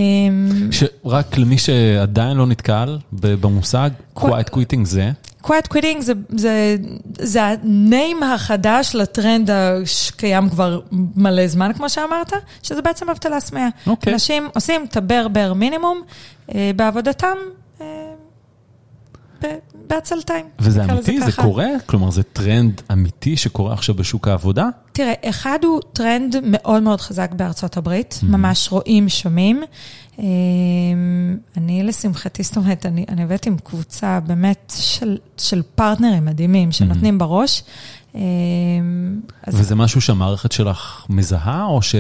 רק 1.04 1.38
למי 1.38 1.58
שעדיין 1.58 2.36
לא 2.36 2.46
נתקל 2.46 2.98
במושג, 3.12 3.90
quiet 4.16 4.54
quitting 4.54 4.84
זה? 4.84 5.10
Quiet 5.48 5.74
quitting 5.74 6.00
זה, 6.00 6.12
זה, 6.28 6.76
זה 7.18 7.42
ה-name 7.44 8.22
החדש 8.22 8.94
לטרנד 8.94 9.50
שקיים 9.84 10.48
כבר 10.48 10.80
מלא 10.92 11.46
זמן, 11.46 11.72
כמו 11.72 11.88
שאמרת, 11.88 12.32
שזה 12.62 12.82
בעצם 12.82 13.10
אבטלה 13.10 13.40
סמויה. 13.40 13.68
Okay. 13.68 13.90
אוקיי. 13.90 14.12
אנשים 14.12 14.48
עושים 14.54 14.84
את 14.84 14.96
ה-bare 14.96 15.28
bare 15.28 15.52
minimum 15.52 16.02
אה, 16.54 16.70
בעבודתם. 16.76 17.36
בעצלתיים. 19.88 20.46
וזה 20.60 20.84
אמיתי? 20.84 21.20
זה, 21.20 21.26
זה 21.26 21.32
קורה? 21.32 21.66
כלומר, 21.86 22.10
זה 22.10 22.22
טרנד 22.22 22.82
אמיתי 22.92 23.36
שקורה 23.36 23.72
עכשיו 23.72 23.94
בשוק 23.94 24.28
העבודה? 24.28 24.68
תראה, 24.92 25.12
אחד 25.24 25.58
הוא 25.64 25.80
טרנד 25.92 26.36
מאוד 26.42 26.82
מאוד 26.82 27.00
חזק 27.00 27.32
בארצות 27.32 27.76
הברית, 27.76 28.18
mm-hmm. 28.20 28.26
ממש 28.26 28.68
רואים, 28.72 29.08
שומעים. 29.08 29.62
אמ, 30.18 30.24
אני 31.56 31.82
לשמחתי, 31.82 32.42
זאת 32.42 32.56
אומרת, 32.56 32.86
אני, 32.86 33.04
אני 33.08 33.22
עובדת 33.22 33.46
עם 33.46 33.56
קבוצה 33.64 34.20
באמת 34.26 34.72
של, 34.76 35.16
של 35.36 35.62
פרטנרים 35.74 36.24
מדהימים 36.24 36.72
שנותנים 36.72 37.14
mm-hmm. 37.14 37.18
בראש. 37.18 37.62
אמ, 38.14 38.20
וזה 39.48 39.74
משהו 39.74 40.00
שהמערכת 40.00 40.52
שלך 40.52 41.06
מזהה, 41.08 41.64
או 41.64 41.82
ש... 41.82 41.94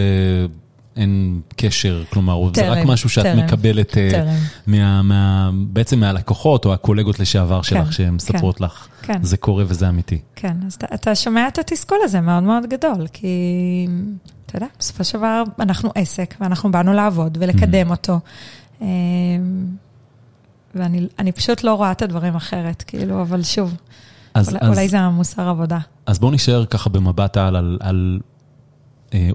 אין 0.98 1.40
קשר, 1.56 2.02
כלומר, 2.10 2.54
זה 2.54 2.70
רק 2.70 2.84
משהו 2.84 3.08
שאת 3.08 3.26
מקבלת 3.26 3.98
אה, 3.98 4.08
טרם. 4.10 4.34
מה, 4.66 5.02
מה, 5.02 5.50
בעצם 5.54 6.00
מהלקוחות 6.00 6.64
או 6.64 6.72
הקולגות 6.72 7.20
לשעבר 7.20 7.62
שלך, 7.62 7.84
כן, 7.84 7.92
שהן 7.92 8.14
מספרות 8.14 8.58
כן, 8.58 8.64
לך, 8.64 8.88
כן. 9.02 9.22
זה 9.22 9.36
קורה 9.36 9.64
וזה 9.66 9.88
אמיתי. 9.88 10.18
כן, 10.36 10.56
אז 10.66 10.78
אתה, 10.94 11.14
שומע 11.14 11.48
את 11.48 11.58
התסכול 11.58 11.98
הזה 12.02 12.20
מאוד 12.20 12.42
מאוד 12.42 12.66
גדול, 12.66 13.06
כי 13.12 13.28
אתה 14.46 14.56
יודע, 14.56 14.66
בסופו 14.78 15.04
של 15.04 15.18
דבר 15.18 15.42
אנחנו 15.60 15.90
עסק, 15.94 16.34
ואנחנו 16.40 16.70
באנו 16.70 16.92
לעבוד 16.92 17.38
ולקדם 17.40 17.88
mm-hmm. 17.88 17.90
אותו. 17.90 18.20
אמ, 18.80 18.86
ואני 20.74 21.32
פשוט 21.32 21.64
לא 21.64 21.74
רואה 21.74 21.92
את 21.92 22.02
הדברים 22.02 22.36
אחרת, 22.36 22.82
כאילו, 22.86 23.22
אבל 23.22 23.42
שוב, 23.42 23.74
אולי, 24.62 24.88
זה 24.88 24.98
המוסר 24.98 25.48
עבודה. 25.48 25.78
אז 26.06 26.18
בואו 26.18 26.32
נשאר 26.32 26.64
ככה 26.66 26.90
במבט 26.90 27.36
על, 27.36 28.20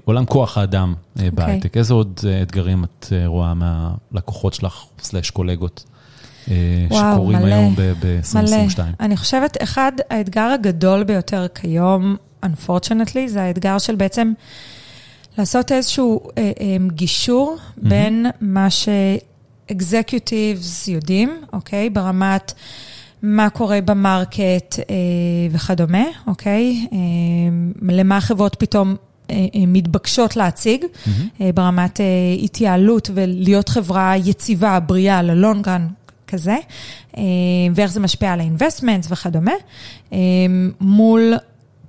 עולם 0.04 0.26
כוח 0.26 0.58
האדם 0.58 0.94
okay. 0.94 1.20
אה, 1.20 1.26
אוקיי. 1.26 1.30
בהייטק. 1.30 1.76
איזה 1.76 1.94
עוד 1.94 2.20
אה, 2.26 2.42
אתגרים 2.42 2.84
את 2.84 3.06
רואה 3.26 3.54
מהלקוחות 3.54 4.54
שלך, 4.54 4.84
סלאש 5.02 5.30
קולגות, 5.30 5.84
שקורים 6.90 7.38
מלא, 7.38 7.54
היום 7.54 7.74
ב-2022? 7.76 8.36
מלא. 8.80 8.84
אני 9.00 9.16
חושבת, 9.16 9.62
אחד, 9.62 9.92
האתגר 10.10 10.50
הגדול 10.54 11.04
ביותר 11.04 11.46
כיום, 11.54 12.16
unfortunately, 12.44 13.26
זה 13.26 13.42
האתגר 13.42 13.78
של 13.78 13.94
בעצם 13.94 14.32
לעשות 15.38 15.72
איזשהו 15.72 16.20
אה, 16.38 16.52
אה, 16.60 16.76
גישור 16.88 17.56
mm-hmm. 17.58 17.88
בין 17.88 18.26
מה 18.40 18.70
ש-executives 18.70 20.10
יודעים, 20.90 21.40
אוקיי? 21.52 21.90
ברמת... 21.90 22.52
מה 23.26 23.50
קורה 23.50 23.80
במרקט 23.80 24.78
אה, 24.78 24.94
וכדומה, 25.50 26.04
אוקיי? 26.26 26.86
אה, 26.92 26.98
למה 27.82 28.20
חברות 28.20 28.56
פתאום 28.58 28.88
אה, 28.88 28.94
אה, 28.94 29.13
מתבקשות 29.54 30.36
להציג 30.36 30.84
mm-hmm. 30.84 31.42
ברמת 31.54 32.00
התייעלות 32.42 33.10
ולהיות 33.14 33.68
חברה 33.68 34.16
יציבה, 34.16 34.80
בריאה, 34.80 35.22
ל-long 35.22 35.65
run 35.65 35.86
כזה, 36.26 36.56
ואיך 37.74 37.90
זה 37.90 38.00
משפיע 38.00 38.32
על 38.32 38.40
ה-investments 38.40 39.06
וכדומה, 39.08 39.52
מול 40.80 41.34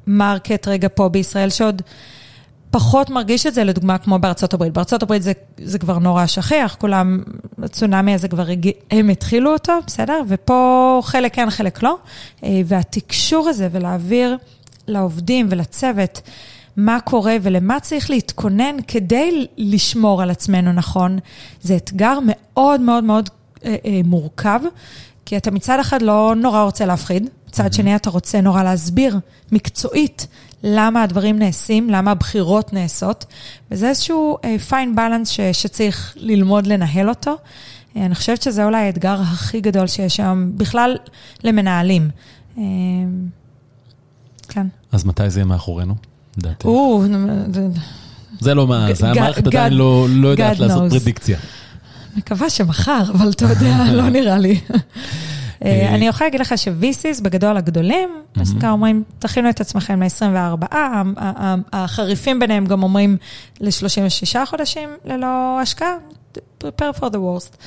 market 0.08 0.68
רגע 0.68 0.88
פה 0.94 1.10
בישראל 1.10 1.50
שעוד... 1.50 1.82
פחות 2.72 3.10
מרגיש 3.10 3.46
את 3.46 3.54
זה, 3.54 3.64
לדוגמה, 3.64 3.98
כמו 3.98 4.20
בארצות 4.20 4.54
הברית. 4.54 4.74
בארצות 4.74 5.04
הברית 5.04 5.24
זה, 5.24 5.32
זה 5.58 5.80
כבר 5.80 6.00
נורא 6.00 6.26
שכיח, 6.26 6.76
כולם, 6.80 7.24
הצונאמי 7.64 8.14
הזה 8.14 8.28
כבר, 8.28 8.46
הם 8.92 9.10
התחילו 9.10 9.54
אותו, 9.54 9.74
בסדר? 9.88 10.22
ופה 10.28 11.02
חלק 11.04 11.36
כן, 11.36 11.50
חלק 11.50 11.84
לא. 11.84 11.98
ולתקשר 12.66 13.31
את 13.31 13.50
הזה 13.50 13.68
ולהעביר 13.72 14.38
לעובדים 14.88 15.48
ולצוות 15.50 16.22
מה 16.78 17.00
קורה 17.00 17.36
ולמה 17.42 17.80
צריך 17.80 18.10
להתכונן 18.10 18.76
כדי 18.88 19.48
לשמור 19.58 20.22
על 20.22 20.30
עצמנו 20.30 20.74
נכון, 20.74 21.20
זה 21.62 21.76
אתגר 21.76 22.20
מאוד 22.26 22.82
מאוד 22.82 23.04
מאוד 23.04 23.30
אה, 23.66 23.76
אה, 23.86 24.02
מורכב, 24.06 24.60
כי 25.26 25.38
אתה 25.38 25.52
מצד 25.52 25.80
אחד 25.80 26.02
לא 26.02 26.34
נורא 26.38 26.62
רוצה 26.62 26.86
להפחיד, 26.86 27.30
מצד 27.48 27.74
שני 27.74 27.96
אתה 27.96 28.10
רוצה 28.10 28.42
נורא 28.42 28.64
להסביר 28.64 29.20
מקצועית 29.52 30.28
למה 30.64 31.04
הדברים 31.04 31.40
נעשים, 31.40 31.90
למה 31.90 32.12
הבחירות 32.12 32.74
נעשות, 32.74 33.26
וזה 33.72 33.90
איזשהו 33.90 34.38
אה, 34.44 34.56
fine 34.70 34.98
balance 34.98 35.30
ש, 35.30 35.40
שצריך 35.42 36.14
ללמוד 36.18 36.68
לנהל 36.68 37.10
אותו. 37.10 37.36
אה, 37.96 38.06
אני 38.06 38.16
חושבת 38.16 38.42
שזה 38.42 38.66
אולי 38.66 38.86
האתגר 38.86 39.22
הכי 39.22 39.62
גדול 39.62 39.88
שיש 39.88 40.20
היום 40.20 40.58
בכלל 40.58 40.98
למנהלים. 41.44 42.10
אה, 42.58 42.64
כן. 44.50 44.68
אז 44.92 45.06
מתי 45.06 45.30
זה 45.30 45.40
יהיה 45.40 45.46
מאחורינו? 45.46 45.96
לדעתי. 46.38 46.68
זה 48.40 48.54
לא 48.54 48.68
מה, 48.68 48.94
זה 48.94 49.10
המערכת 49.10 49.48
עדיין 49.48 49.74
לא, 49.74 50.08
לא 50.10 50.28
יודעת 50.28 50.60
לעשות 50.60 50.90
פרדיקציה. 50.90 51.38
מקווה 52.16 52.50
שמחר, 52.50 53.04
אבל 53.14 53.30
אתה 53.30 53.46
יודע, 53.46 53.78
לא 54.00 54.10
נראה 54.10 54.38
לי. 54.38 54.60
אה, 54.72 54.78
אה, 55.66 55.96
אני 55.96 56.08
יכולה 56.08 56.28
להגיד 56.28 56.40
לך 56.40 56.58
ש-VCs 56.58 57.24
בגדול 57.24 57.58
הגדולים, 57.58 58.10
ככה 58.60 58.70
אומרים, 58.70 59.04
תכינו 59.20 59.50
את 59.50 59.62
עצמכם 59.62 60.04
ל-24, 60.04 60.76
החריפים 61.74 62.40
ביניהם 62.40 62.66
גם 62.66 62.84
אומרים 62.84 63.18
ל-36 63.62 64.46
חודשים 64.46 64.90
ללא 65.06 65.60
השקעה, 65.62 65.96
prepare 66.64 67.00
for 67.00 67.06
the 67.06 67.18
worst. 67.18 67.58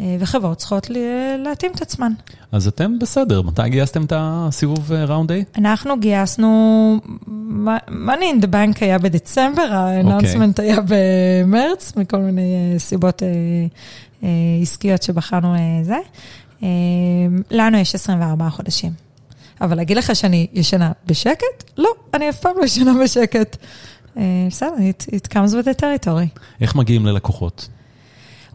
אה, 0.00 0.16
וחברות 0.20 0.58
צריכות 0.58 0.90
להתאים 1.38 1.72
את 1.74 1.82
עצמן. 1.82 2.12
אז 2.52 2.68
אתם 2.68 2.98
בסדר, 2.98 3.42
מתי 3.42 3.68
גייסתם 3.68 4.04
את 4.04 4.12
הסיבוב 4.16 4.92
ראונד 4.92 5.32
אה, 5.32 5.40
A? 5.40 5.58
אנחנו 5.58 6.00
גייסנו, 6.00 7.00
money 7.88 8.38
in 8.38 8.42
the 8.42 8.46
bank 8.46 8.78
היה 8.80 8.98
בדצמבר, 8.98 9.62
האנונסמנט 9.70 10.60
היה 10.60 10.76
במרץ, 10.88 11.92
מכל 11.96 12.18
מיני 12.18 12.72
אה, 12.72 12.78
סיבות 12.78 13.22
עסקיות 14.62 15.02
שבחרנו 15.02 15.54
זה. 15.82 15.98
לנו 17.50 17.78
יש 17.78 17.94
24 17.94 18.50
חודשים. 18.50 18.92
אבל 19.60 19.76
להגיד 19.76 19.96
לך 19.96 20.16
שאני 20.16 20.46
ישנה 20.52 20.92
בשקט? 21.06 21.70
לא, 21.78 21.90
אני 22.14 22.28
אף 22.28 22.40
פעם 22.40 22.52
לא 22.58 22.64
ישנה 22.64 22.92
בשקט. 23.04 23.56
בסדר, 24.16 24.74
it 25.10 25.28
comes 25.28 25.50
with 25.50 25.66
the 25.66 25.80
territory. 25.80 26.40
איך 26.60 26.74
מגיעים 26.74 27.06
ללקוחות? 27.06 27.68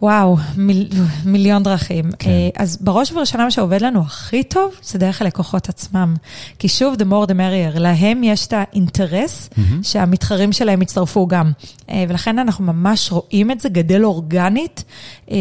וואו, 0.02 0.38
מיל, 0.58 0.90
מיליון 1.26 1.64
דרכים. 1.64 2.12
כן. 2.20 2.30
אה, 2.30 2.50
אז 2.56 2.78
בראש 2.82 3.12
ובראשונה 3.12 3.44
מה 3.44 3.52
שעובד 3.52 3.82
לנו 3.82 4.02
הכי 4.02 4.44
טוב, 4.44 4.72
זה 4.84 5.00
דרך 5.00 5.22
הלקוחות 5.22 5.70
עצמם. 5.70 6.16
כי 6.60 6.68
שוב, 6.68 6.96
the 6.96 7.06
more 7.12 7.28
the 7.28 7.34
merrier, 7.34 7.80
להם 7.80 8.24
יש 8.24 8.48
את 8.48 8.54
האינטרס 8.54 9.50
mm-hmm. 9.50 9.62
שהמתחרים 9.82 10.52
שלהם 10.52 10.82
יצטרפו 10.82 11.28
גם. 11.28 11.52
אה, 11.90 12.04
ולכן 12.10 12.40
אנחנו 12.40 12.66
ממש 12.66 13.12
רואים 13.12 13.52
את 13.52 13.60
זה 13.60 13.70
גדל 13.70 14.04
אורגנית 14.04 14.84
אה, 15.32 15.38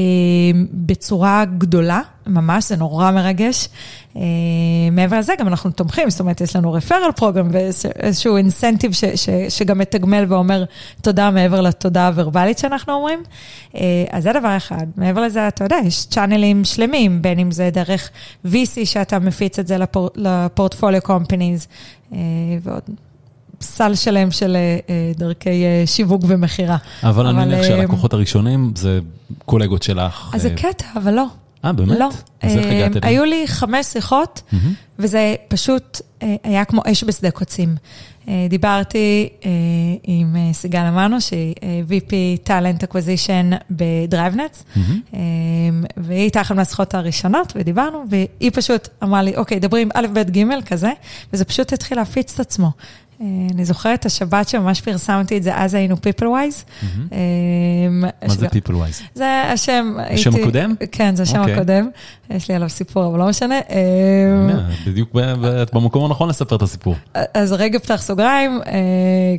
בצורה 0.73 1.45
גדולה. 1.45 2.01
ממש, 2.27 2.69
זה 2.69 2.77
נורא 2.77 3.11
מרגש. 3.11 3.69
Uh, 4.19 4.21
מעבר 4.93 5.19
לזה, 5.19 5.33
גם 5.39 5.49
אנחנו 5.49 5.71
תומכים, 5.71 6.11
זאת 6.11 6.21
אומרת, 6.21 6.41
יש 6.41 6.57
לנו 6.57 6.73
רפרל 6.73 7.13
פרוגרם 7.17 7.49
ואיזשהו 7.53 8.37
אינסנטיב 8.37 8.93
ש, 8.93 9.05
ש, 9.05 9.29
שגם 9.49 9.79
מתגמל 9.79 10.25
ואומר 10.29 10.65
תודה 11.03 11.31
מעבר 11.31 11.61
לתודה 11.61 12.07
הוורבלית 12.07 12.59
שאנחנו 12.59 12.93
אומרים. 12.93 13.23
Uh, 13.73 13.77
אז 14.11 14.23
זה 14.23 14.33
דבר 14.33 14.57
אחד. 14.57 14.87
מעבר 14.97 15.21
לזה, 15.21 15.49
אתה 15.49 15.65
יודע, 15.65 15.77
יש 15.85 16.07
צ'אנלים 16.07 16.65
שלמים, 16.65 17.23
בין 17.23 17.39
אם 17.39 17.51
זה 17.51 17.71
דרך 17.73 18.11
VC 18.47 18.85
שאתה 18.85 19.19
מפיץ 19.19 19.59
את 19.59 19.67
זה 19.67 19.79
לפור, 19.79 20.11
לפורטפוליו 20.17 21.03
קומפניז, 21.03 21.67
uh, 22.11 22.15
ועוד 22.63 22.83
סל 23.61 23.95
שלם 23.95 24.31
של 24.31 24.57
דרכי 25.17 25.65
שיווק 25.87 26.23
ומכירה. 26.29 26.77
אבל, 27.03 27.11
אבל 27.11 27.27
אני 27.27 27.47
מניח 27.47 27.63
שהלקוחות 27.63 28.13
הראשונים 28.13 28.73
זה 28.77 29.01
קולגות 29.45 29.83
שלך. 29.83 30.31
אז 30.35 30.43
זה 30.43 30.51
קטע, 30.51 30.87
אבל 30.97 31.15
לא. 31.15 31.25
אה, 31.69 31.73
באמת? 31.73 31.99
לא. 31.99 32.09
אז 32.43 32.57
איך 32.57 32.67
הגעת 32.67 32.97
אליהם? 32.97 33.03
היו 33.03 33.25
לי 33.25 33.47
חמש 33.47 33.87
שיחות, 33.87 34.43
וזה 34.99 35.35
פשוט 35.49 36.01
היה 36.45 36.65
כמו 36.65 36.83
אש 36.87 37.05
בשדה 37.05 37.31
קוצים. 37.31 37.77
דיברתי 38.49 39.29
עם 40.03 40.37
סיגל 40.53 40.81
אמנו, 40.81 41.21
שהיא 41.21 41.55
VP 41.89 42.13
Talent 42.49 42.93
Acquisition 42.93 43.55
ב-DriveNets, 43.71 44.81
והיא 45.97 46.21
הייתה 46.21 46.41
אחת 46.41 46.55
מהשיחות 46.55 46.95
הראשונות, 46.95 47.53
ודיברנו, 47.57 48.05
והיא 48.11 48.51
פשוט 48.55 48.89
אמרה 49.03 49.23
לי, 49.23 49.37
אוקיי, 49.37 49.61
דברי 49.61 49.83
עם 49.83 49.89
א', 49.95 50.07
ב', 50.13 50.31
ג', 50.31 50.65
כזה, 50.67 50.91
וזה 51.33 51.45
פשוט 51.45 51.73
התחיל 51.73 51.99
להפיץ 51.99 52.35
את 52.35 52.41
עצמו. 52.41 52.71
אני 53.55 53.65
זוכרת 53.65 54.01
את 54.01 54.07
השבת 54.07 54.49
שממש 54.49 54.81
פרסמתי 54.81 55.37
את 55.37 55.43
זה, 55.43 55.57
אז 55.57 55.75
היינו 55.75 55.97
PeopleWise. 55.97 56.87
מה 57.93 58.29
זה 58.29 58.47
PeopleWise? 58.47 59.03
זה 59.15 59.43
השם. 59.53 59.97
השם 60.11 60.31
הקודם? 60.35 60.75
כן, 60.93 61.17
זה 61.17 61.23
השם 61.23 61.43
הקודם. 61.43 61.89
יש 62.31 62.49
לי 62.49 62.55
עליו 62.55 62.69
סיפור, 62.69 63.07
אבל 63.07 63.19
לא 63.19 63.29
משנה. 63.29 63.55
בדיוק 64.87 65.15
במקום 65.75 66.05
הנכון 66.05 66.29
לספר 66.29 66.57
את 66.57 66.63
הסיפור. 66.63 66.95
אז 67.35 67.53
רגע 67.53 67.79
פתח 67.79 68.03
סוגריים, 68.03 68.61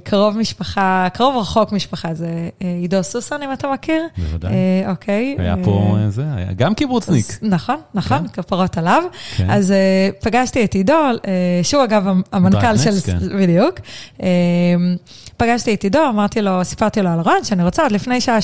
קרוב 0.04 0.38
משפחה, 0.38 1.08
קרוב 1.14 1.38
רחוק 1.38 1.72
משפחה, 1.72 2.14
זה 2.14 2.50
עידו 2.82 3.04
סוסן, 3.04 3.42
אם 3.44 3.54
אתה 3.54 3.68
מכיר. 3.74 4.02
בוודאי. 4.18 4.54
אוקיי. 4.88 5.36
היה 5.40 5.56
פה, 5.64 5.98
זה, 6.10 6.24
היה 6.36 6.54
גם 6.54 6.74
קיבוצניק. 6.74 7.40
נכון, 7.42 7.78
נכון, 7.94 8.28
כפרות 8.28 8.78
עליו. 8.78 9.04
אז 9.50 9.74
פגשתי 10.22 10.64
את 10.64 10.74
עידו, 10.74 10.94
שהוא 11.64 11.84
אגב 11.84 12.08
המנכ"ל 12.32 12.78
של, 12.78 12.92
בדיוק. 13.38 13.69
בדיוק. 13.72 13.88
פגשתי 15.38 15.74
את 15.74 15.84
עידו, 15.84 16.10
אמרתי 16.10 16.42
לו, 16.42 16.66
סיפרתי 16.66 17.02
לו 17.02 17.10
על 17.10 17.20
הרעיון, 17.20 17.44
שאני 17.44 17.64
רוצה 17.64 17.84
עוד 17.84 17.92
לפני 17.92 18.22
שעה 18.22 18.40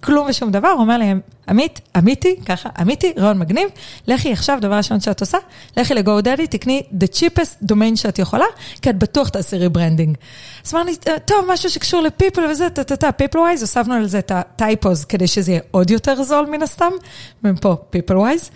כלום 0.00 0.26
ושום 0.28 0.50
דבר, 0.50 0.68
הוא 0.68 0.80
אומר 0.80 0.98
לי, 0.98 1.14
עמית, 1.48 1.80
עמיתי, 1.96 2.36
ככה, 2.46 2.68
עמיתי, 2.78 3.12
רעיון 3.16 3.38
מגניב, 3.38 3.68
לכי 4.06 4.32
עכשיו, 4.32 4.58
דבר 4.60 4.74
ראשון 4.74 5.00
שאת 5.00 5.20
עושה, 5.20 5.38
לכי 5.76 5.94
ל-GoDaddy, 5.94 6.46
תקני 6.50 6.82
the 7.00 7.06
cheapest 7.16 7.72
domain 7.72 7.96
שאת 7.96 8.18
יכולה, 8.18 8.44
כי 8.82 8.90
את 8.90 8.98
בטוח 8.98 9.28
תעשי 9.28 9.56
rebranding. 9.56 10.16
אז 10.66 10.74
אמרתי, 10.74 10.92
טוב, 11.24 11.44
משהו 11.48 11.70
שקשור 11.70 12.00
ל-people 12.00 12.40
וזה, 12.50 12.70
טה-טה-טה, 12.70 13.10
PeopleWise, 13.22 13.60
הוספנו 13.60 13.94
על 13.94 14.06
זה 14.06 14.18
את 14.18 14.30
ה-typos, 14.30 15.06
כדי 15.08 15.26
שזה 15.26 15.50
יהיה 15.52 15.60
עוד 15.70 15.90
יותר 15.90 16.22
זול 16.22 16.46
מן 16.46 16.62
הסתם, 16.62 16.90
ופה 17.44 17.76
PeopleWise. 17.96 18.50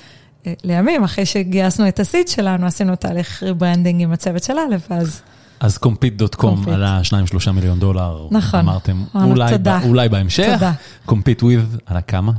לימים, 0.64 1.04
אחרי 1.04 1.26
שגייסנו 1.26 1.88
את 1.88 2.00
ה-seed 2.00 2.28
שלנו, 2.28 2.66
עשינו 2.66 2.96
תהליך 2.96 3.42
rebranding 3.42 4.02
עם 4.02 4.12
הצוות 4.12 4.42
של 4.42 4.58
א', 4.58 4.76
אז... 4.90 5.22
אז 5.60 5.78
compete.com 5.84 6.70
עלה 6.70 7.00
2-3 7.48 7.50
מיליון 7.50 7.78
דולר. 7.78 8.26
נכון. 8.30 8.60
אמרתם, 8.60 9.02
אולי, 9.14 9.50
תודה. 9.50 9.80
אולי 9.84 10.08
בהמשך. 10.08 10.50
תודה. 10.54 10.72
compete 11.08 11.42
with, 11.42 11.78
עלה 11.86 12.00
כמה? 12.00 12.32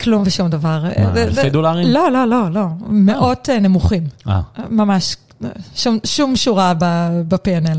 כלום 0.00 0.22
ושום 0.26 0.48
דבר. 0.48 0.84
מה, 0.98 1.22
אלפי 1.22 1.50
דולרים? 1.50 1.88
לא, 1.88 2.12
לא, 2.12 2.24
לא, 2.24 2.50
לא. 2.50 2.66
מאות 2.88 3.48
נמוכים. 3.48 4.02
אה. 4.28 4.40
ממש, 4.70 5.16
שום, 5.74 5.98
שום 6.04 6.36
שורה 6.36 6.74
ב-P&L. 6.78 7.78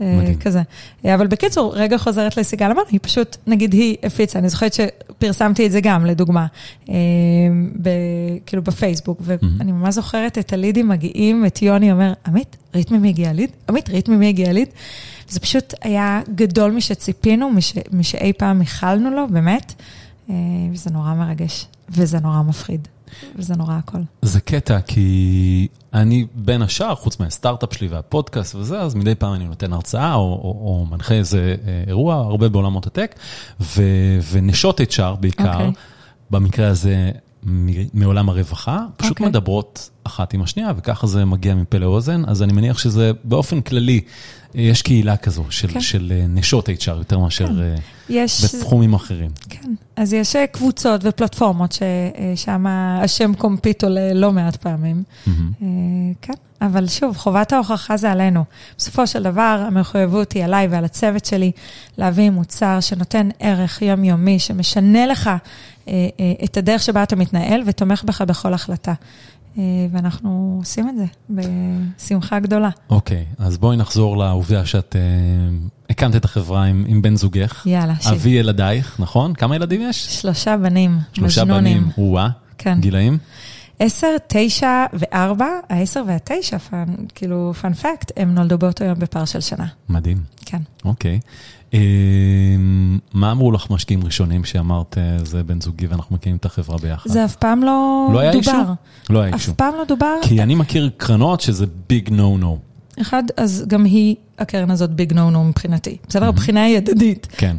מדהים. 0.00 0.38
כזה. 0.38 0.62
אבל 1.04 1.26
בקיצור, 1.26 1.74
רגע 1.76 1.98
חוזרת 1.98 2.36
לסיגל 2.36 2.66
אמרנו, 2.66 2.88
היא 2.90 3.00
פשוט, 3.02 3.36
נגיד 3.46 3.72
היא 3.72 3.96
הפיצה, 4.02 4.38
אני 4.38 4.48
זוכרת 4.48 4.72
שפרסמתי 4.74 5.66
את 5.66 5.72
זה 5.72 5.80
גם, 5.80 6.06
לדוגמה, 6.06 6.46
כאילו 8.46 8.62
בפייסבוק, 8.62 9.20
ואני 9.20 9.72
ממש 9.72 9.94
זוכרת 9.94 10.38
את 10.38 10.52
הלידים 10.52 10.88
מגיעים, 10.88 11.46
את 11.46 11.62
יוני 11.62 11.92
אומר, 11.92 12.12
עמית, 12.26 12.56
ראית 12.74 12.90
ממי 12.90 13.08
הגיע 13.08 13.32
ליד? 13.32 13.50
עמית, 13.68 13.90
ראית 13.90 14.08
ממי 14.08 14.28
הגיע 14.28 14.52
ליד? 14.52 14.68
וזה 15.28 15.40
פשוט 15.40 15.74
היה 15.82 16.20
גדול 16.34 16.70
משציפינו, 16.70 17.50
משאי 17.92 18.32
פעם 18.32 18.60
איחלנו 18.60 19.10
לו, 19.10 19.26
באמת, 19.30 19.82
וזה 20.72 20.90
נורא 20.90 21.14
מרגש, 21.14 21.66
וזה 21.90 22.18
נורא 22.20 22.42
מפחיד. 22.42 22.88
וזה 23.36 23.56
נורא 23.56 23.74
הכל. 23.74 23.98
זה 24.22 24.40
קטע, 24.40 24.80
כי 24.80 25.68
אני 25.94 26.26
בין 26.34 26.62
השאר, 26.62 26.94
חוץ 26.94 27.20
מהסטארט-אפ 27.20 27.74
שלי 27.74 27.88
והפודקאסט 27.88 28.54
וזה, 28.54 28.80
אז 28.80 28.94
מדי 28.94 29.14
פעם 29.14 29.34
אני 29.34 29.44
נותן 29.44 29.72
הרצאה 29.72 30.14
או, 30.14 30.20
או, 30.20 30.50
או 30.50 30.86
מנחה 30.90 31.14
איזה 31.14 31.54
אירוע, 31.86 32.14
הרבה 32.14 32.48
בעולמות 32.48 32.86
הטק, 32.86 33.14
ו, 33.60 33.82
ונשות 34.30 34.80
HR 34.80 35.16
בעיקר, 35.20 35.68
okay. 35.68 35.72
במקרה 36.30 36.68
הזה 36.68 37.10
מעולם 37.94 38.28
הרווחה, 38.28 38.84
פשוט 38.96 39.20
okay. 39.20 39.24
מדברות 39.24 39.90
אחת 40.04 40.34
עם 40.34 40.42
השנייה, 40.42 40.72
וככה 40.76 41.06
זה 41.06 41.24
מגיע 41.24 41.54
מפה 41.54 41.78
לאוזן, 41.78 42.22
אז 42.26 42.42
אני 42.42 42.52
מניח 42.52 42.78
שזה 42.78 43.10
באופן 43.24 43.60
כללי, 43.60 44.00
יש 44.54 44.82
קהילה 44.82 45.16
כזו 45.16 45.44
של, 45.50 45.68
כן. 45.68 45.80
של 45.80 46.12
נשות 46.28 46.68
HR 46.68 46.88
יותר 46.88 47.18
מאשר 47.18 47.46
כן. 47.46 47.74
יש... 48.08 48.54
בתחומים 48.54 48.94
אחרים. 48.94 49.30
כן, 49.48 49.72
אז 49.96 50.12
יש 50.12 50.36
קבוצות 50.52 51.00
ופלטפורמות 51.04 51.72
ששם 51.72 52.66
השם 52.66 53.34
קומפיט 53.34 53.84
עולה 53.84 54.14
לא 54.14 54.32
מעט 54.32 54.56
פעמים. 54.56 55.02
Mm-hmm. 55.26 55.30
כן, 56.22 56.32
אבל 56.60 56.88
שוב, 56.88 57.16
חובת 57.16 57.52
ההוכחה 57.52 57.96
זה 57.96 58.12
עלינו. 58.12 58.44
בסופו 58.78 59.06
של 59.06 59.22
דבר, 59.22 59.64
המחויבות 59.66 60.32
היא 60.32 60.44
עליי 60.44 60.66
ועל 60.66 60.84
הצוות 60.84 61.24
שלי 61.24 61.52
להביא 61.98 62.30
מוצר 62.30 62.80
שנותן 62.80 63.28
ערך 63.38 63.82
יומיומי, 63.82 64.38
שמשנה 64.38 65.06
לך 65.06 65.30
את 66.44 66.56
הדרך 66.56 66.82
שבה 66.82 67.02
אתה 67.02 67.16
מתנהל 67.16 67.62
ותומך 67.66 68.04
בך 68.04 68.22
בכל 68.22 68.54
החלטה. 68.54 68.94
ואנחנו 69.90 70.56
עושים 70.60 70.88
את 70.88 70.94
זה 70.96 71.04
בשמחה 71.30 72.40
גדולה. 72.40 72.70
אוקיי, 72.90 73.24
okay, 73.30 73.42
אז 73.42 73.58
בואי 73.58 73.76
נחזור 73.76 74.16
לעובדה 74.16 74.66
שאת 74.66 74.96
uh, 74.96 75.90
הקמת 75.90 76.16
את 76.16 76.24
החברה 76.24 76.64
עם, 76.64 76.84
עם 76.88 77.02
בן 77.02 77.16
זוגך. 77.16 77.62
יאללה, 77.66 77.94
שיב. 78.00 78.12
אבי 78.12 78.30
ילדייך, 78.30 78.96
נכון? 79.00 79.34
כמה 79.34 79.56
ילדים 79.56 79.80
יש? 79.82 80.20
שלושה 80.20 80.56
בנים, 80.56 80.98
שלושה. 81.12 81.44
בנים, 81.44 81.88
או-אה. 81.98 82.28
כן. 82.58 82.80
גילאים? 82.80 83.18
עשר, 83.78 84.16
תשע 84.26 84.84
וארבע, 84.92 85.48
העשר 85.68 86.02
והתשע, 86.06 86.58
פן, 86.58 86.84
כאילו, 87.14 87.52
פן 87.60 87.74
פקט, 87.74 88.12
הם 88.16 88.34
נולדו 88.34 88.58
באותו 88.58 88.84
יום 88.84 88.98
בפער 88.98 89.24
של 89.24 89.40
שנה. 89.40 89.66
מדהים. 89.88 90.22
כן. 90.46 90.62
אוקיי. 90.84 91.20
מה 93.12 93.30
אמרו 93.32 93.52
לך 93.52 93.70
משקיעים 93.70 94.04
ראשונים 94.04 94.44
שאמרת, 94.44 94.98
זה 95.22 95.42
בן 95.42 95.60
זוגי 95.60 95.86
ואנחנו 95.86 96.16
מקימים 96.16 96.36
את 96.36 96.44
החברה 96.44 96.78
ביחד? 96.78 97.10
זה 97.10 97.24
אף 97.24 97.36
פעם 97.36 97.62
לא, 97.62 98.08
לא 98.12 98.18
היה 98.18 98.32
דובר. 98.32 98.52
Issue? 98.52 98.72
לא 99.10 99.18
היה 99.20 99.34
issue. 99.34 99.50
אף 99.50 99.56
פעם 99.56 99.74
לא 99.78 99.84
דובר. 99.84 100.14
כי 100.22 100.42
אני 100.42 100.54
מכיר 100.54 100.90
קרנות 100.96 101.40
שזה 101.40 101.66
big 101.88 102.10
no 102.10 102.38
no. 102.38 102.58
אחד, 103.00 103.22
אז 103.36 103.64
גם 103.68 103.84
היא, 103.84 104.14
הקרן 104.38 104.70
הזאת 104.70 104.90
big 104.90 105.12
no 105.12 105.30
no 105.30 105.44
מבחינתי. 105.44 105.96
בסדר? 106.08 106.30
מבחינה 106.30 106.68
הדדית. 106.68 107.26
כן. 107.30 107.56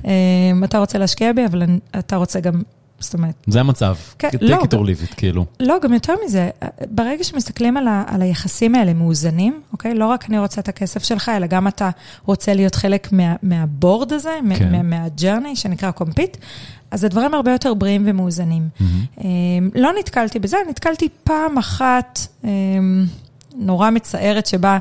אתה 0.64 0.78
רוצה 0.80 0.98
להשקיע 0.98 1.34
בי, 1.34 1.46
אבל 1.46 1.64
אתה 2.00 2.16
רוצה 2.16 2.40
גם 2.40 2.62
זאת 3.00 3.14
אומרת... 3.14 3.34
זה 3.48 3.60
המצב, 3.60 3.96
כן, 4.20 4.28
take 4.28 4.38
לא, 4.42 4.56
it 4.56 4.74
or 4.74 4.78
leave 4.78 5.12
it, 5.12 5.16
כאילו. 5.16 5.46
לא, 5.60 5.76
גם 5.82 5.94
יותר 5.94 6.14
מזה, 6.26 6.50
ברגע 6.92 7.24
שמסתכלים 7.24 7.78
על, 7.78 7.88
ה, 7.88 8.04
על 8.08 8.22
היחסים 8.22 8.76
האלה 8.76 8.94
מאוזנים, 8.94 9.62
אוקיי? 9.72 9.94
לא 9.96 10.06
רק 10.06 10.30
אני 10.30 10.40
רוצה 10.40 10.62
את 10.62 10.70
הכסף 10.70 11.04
שלך, 11.04 11.30
אלא 11.30 11.48
גם 11.48 11.68
אתה 11.68 11.90
רוצה 12.26 12.54
להיות 12.54 12.76
חלק 12.76 13.12
מה, 13.12 13.36
מה-board 13.44 14.14
הזה, 14.14 14.40
כן. 14.56 14.72
מה, 14.72 14.84
מה-journey, 14.84 15.56
שנקרא 15.56 15.92
Compete, 15.92 16.38
אז 16.92 17.04
הדברים 17.04 17.34
הרבה 17.34 17.52
יותר 17.52 17.74
בריאים 17.74 18.04
ומאוזנים. 18.06 18.70
Mm-hmm. 18.80 19.24
לא 19.76 19.92
נתקלתי 20.00 20.40
בזה, 20.40 20.58
נתקלתי 20.70 21.10
פעם 21.24 21.58
אחת 21.58 22.20
נורא 23.56 23.90
מצערת, 23.90 24.46
שבה 24.46 24.78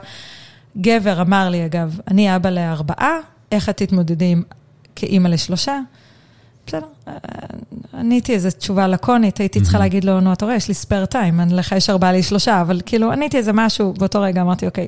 גבר 0.80 1.22
אמר 1.22 1.48
לי, 1.48 1.64
אגב, 1.66 2.00
אני 2.08 2.36
אבא 2.36 2.50
לארבעה, 2.50 3.16
איך 3.52 3.68
את 3.68 3.76
תתמודדי 3.76 4.34
כאימא 4.96 5.28
לשלושה? 5.28 5.80
בסדר, 6.68 6.86
עניתי 7.94 8.34
איזו 8.34 8.48
תשובה 8.58 8.86
לקונית, 8.86 9.38
הייתי 9.38 9.60
צריכה 9.60 9.78
להגיד 9.78 10.04
לו, 10.04 10.20
נו, 10.20 10.32
אתה 10.32 10.44
רואה, 10.44 10.56
יש 10.56 10.68
לי 10.68 10.74
ספייר 10.74 11.06
טיים, 11.06 11.40
לך 11.50 11.72
יש 11.72 11.90
ארבעה 11.90 12.12
לי 12.12 12.22
שלושה, 12.22 12.60
אבל 12.60 12.80
כאילו, 12.86 13.12
עניתי 13.12 13.36
איזה 13.36 13.52
משהו, 13.54 13.94
באותו 13.98 14.20
רגע 14.22 14.42
אמרתי, 14.42 14.66
אוקיי, 14.66 14.86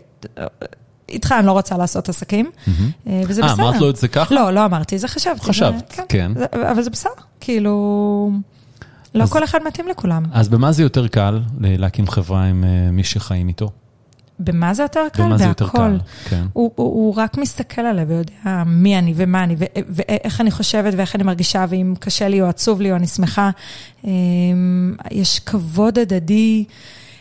איתך 1.09 1.35
אני 1.39 1.47
לא 1.47 1.53
רוצה 1.53 1.77
לעשות 1.77 2.09
עסקים, 2.09 2.51
וזה 3.07 3.43
בסדר. 3.43 3.47
אה, 3.47 3.53
אמרת 3.53 3.81
לו 3.81 3.91
את 3.91 3.97
זה 3.97 4.09
ככה? 4.09 4.35
לא, 4.35 4.51
לא 4.51 4.65
אמרתי, 4.65 4.99
זה 4.99 5.09
חשבתי. 5.09 5.41
חשבת, 5.41 6.01
כן. 6.09 6.33
אבל 6.73 6.83
זה 6.83 6.91
בסדר, 6.91 7.11
כאילו, 7.41 8.31
לא 9.15 9.27
כל 9.27 9.45
אחד 9.45 9.59
מתאים 9.67 9.89
לכולם. 9.89 10.23
אז 10.33 10.49
במה 10.49 10.73
זה 10.73 10.83
יותר 10.83 11.09
קל 11.09 11.41
להקים 11.61 12.07
חברה 12.07 12.45
עם 12.45 12.65
מי 12.93 13.05
שחיים 13.05 13.49
איתו? 13.49 13.71
במה 14.41 14.75
זה 14.75 14.83
יותר 14.83 15.07
קל? 15.13 15.23
במה 15.23 15.39
זה 15.39 15.45
יותר 15.45 15.69
קל, 15.69 15.99
כן. 16.29 16.45
הוא, 16.53 16.71
הוא, 16.75 16.87
הוא 16.87 17.15
רק 17.17 17.39
מסתכל 17.39 17.81
עליי 17.81 18.05
ויודע 18.05 18.63
מי 18.67 18.99
אני 18.99 19.13
ומה 19.17 19.45
אני, 19.45 19.57
ואיך 19.89 20.41
אני 20.41 20.51
חושבת 20.51 20.95
ואיך 20.97 21.17
אני 21.17 21.23
מרגישה, 21.23 21.67
ואם 21.69 21.95
קשה 21.99 22.29
לי 22.29 22.43
או 22.43 22.47
עצוב 22.47 22.81
לי 22.81 22.91
או 22.91 22.97
אני 22.97 23.07
שמחה. 23.07 23.51
יש 25.11 25.39
כבוד 25.39 25.99
הדדי 25.99 26.65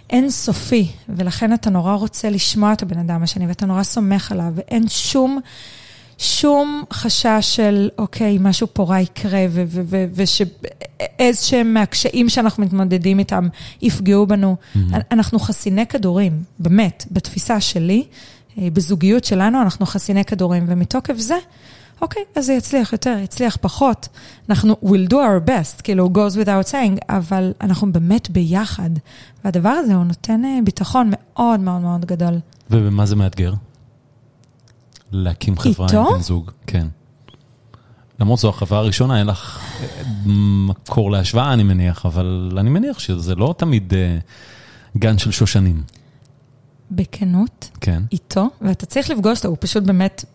אינסופי, 0.10 0.88
ולכן 1.10 1.54
אתה 1.54 1.70
נורא 1.70 1.94
רוצה 1.94 2.30
לשמוע 2.30 2.74
את 2.74 2.82
הבן 2.82 3.00
אדם 3.00 3.24
השני, 3.24 3.48
ואתה 3.48 3.66
נורא 3.66 3.84
סומך 3.84 4.32
עליו, 4.32 4.52
ואין 4.56 4.88
שום... 4.88 5.40
שום 6.20 6.84
חשש 6.94 7.38
של, 7.42 7.90
אוקיי, 7.98 8.38
משהו 8.42 8.68
פה 8.74 8.84
רע 8.84 9.00
יקרה, 9.00 9.46
ושאיזשהם 10.14 11.74
מהקשיים 11.74 12.30
שאנחנו 12.30 12.64
מתמודדים 12.64 13.20
איתם 13.20 13.48
יפגעו 13.82 14.28
בנו. 14.28 14.56
Mm-hmm. 14.56 14.96
אנחנו 15.12 15.40
חסיני 15.40 15.88
כדורים, 15.88 16.44
באמת, 16.60 17.06
בתפיסה 17.12 17.62
שלי, 17.62 18.04
בזוגיות 18.58 19.24
שלנו, 19.24 19.62
אנחנו 19.62 19.86
חסיני 19.86 20.26
כדורים, 20.26 20.66
ומתוקף 20.68 21.18
זה, 21.18 21.38
אוקיי, 22.02 22.24
אז 22.36 22.46
זה 22.46 22.54
יצליח 22.54 22.94
יותר, 22.94 23.18
יצליח 23.24 23.58
פחות. 23.62 24.08
אנחנו 24.50 24.76
will 24.84 25.10
do 25.10 25.14
our 25.14 25.50
best, 25.50 25.82
כאילו, 25.84 26.10
goes 26.14 26.36
without 26.46 26.72
saying, 26.72 27.06
אבל 27.10 27.54
אנחנו 27.62 27.92
באמת 27.92 28.30
ביחד. 28.30 28.90
והדבר 29.46 29.70
הזה, 29.70 29.96
הוא 29.96 30.04
נותן 30.04 30.46
אה, 30.46 30.60
ביטחון 30.64 31.12
מאוד 31.12 31.60
מאוד 31.60 31.82
מאוד 31.82 32.06
גדול. 32.06 32.34
ובמה 32.70 33.06
זה 33.06 33.16
מאתגר? 33.16 33.54
להקים 35.12 35.58
חברה 35.58 35.88
איתו? 35.88 36.08
עם 36.08 36.14
בן 36.14 36.22
זוג, 36.22 36.52
כן. 36.68 36.88
למרות 38.20 38.40
זו 38.40 38.50
החברה 38.50 38.80
הראשונה, 38.80 39.20
אין 39.20 39.28
לך 39.28 39.60
אה, 39.82 39.88
מקור 40.68 41.12
להשוואה, 41.12 41.54
אני 41.54 41.64
מניח, 41.64 42.06
אבל 42.06 42.52
אני 42.58 42.70
מניח 42.70 43.00
שזה 43.00 43.36
לא 43.36 43.56
תמיד 43.58 43.94
uh, 43.94 44.98
גן 44.98 45.18
של 45.18 45.32
שושנים. 45.32 45.84
בכנות, 46.92 47.70
כן. 47.82 48.04
איתו, 48.12 48.48
ואתה 48.62 48.86
צריך 48.86 49.10
לפגוש 49.10 49.38
אותו, 49.38 49.48
הוא 49.48 49.58
פשוט 49.60 49.84
באמת... 49.84 50.26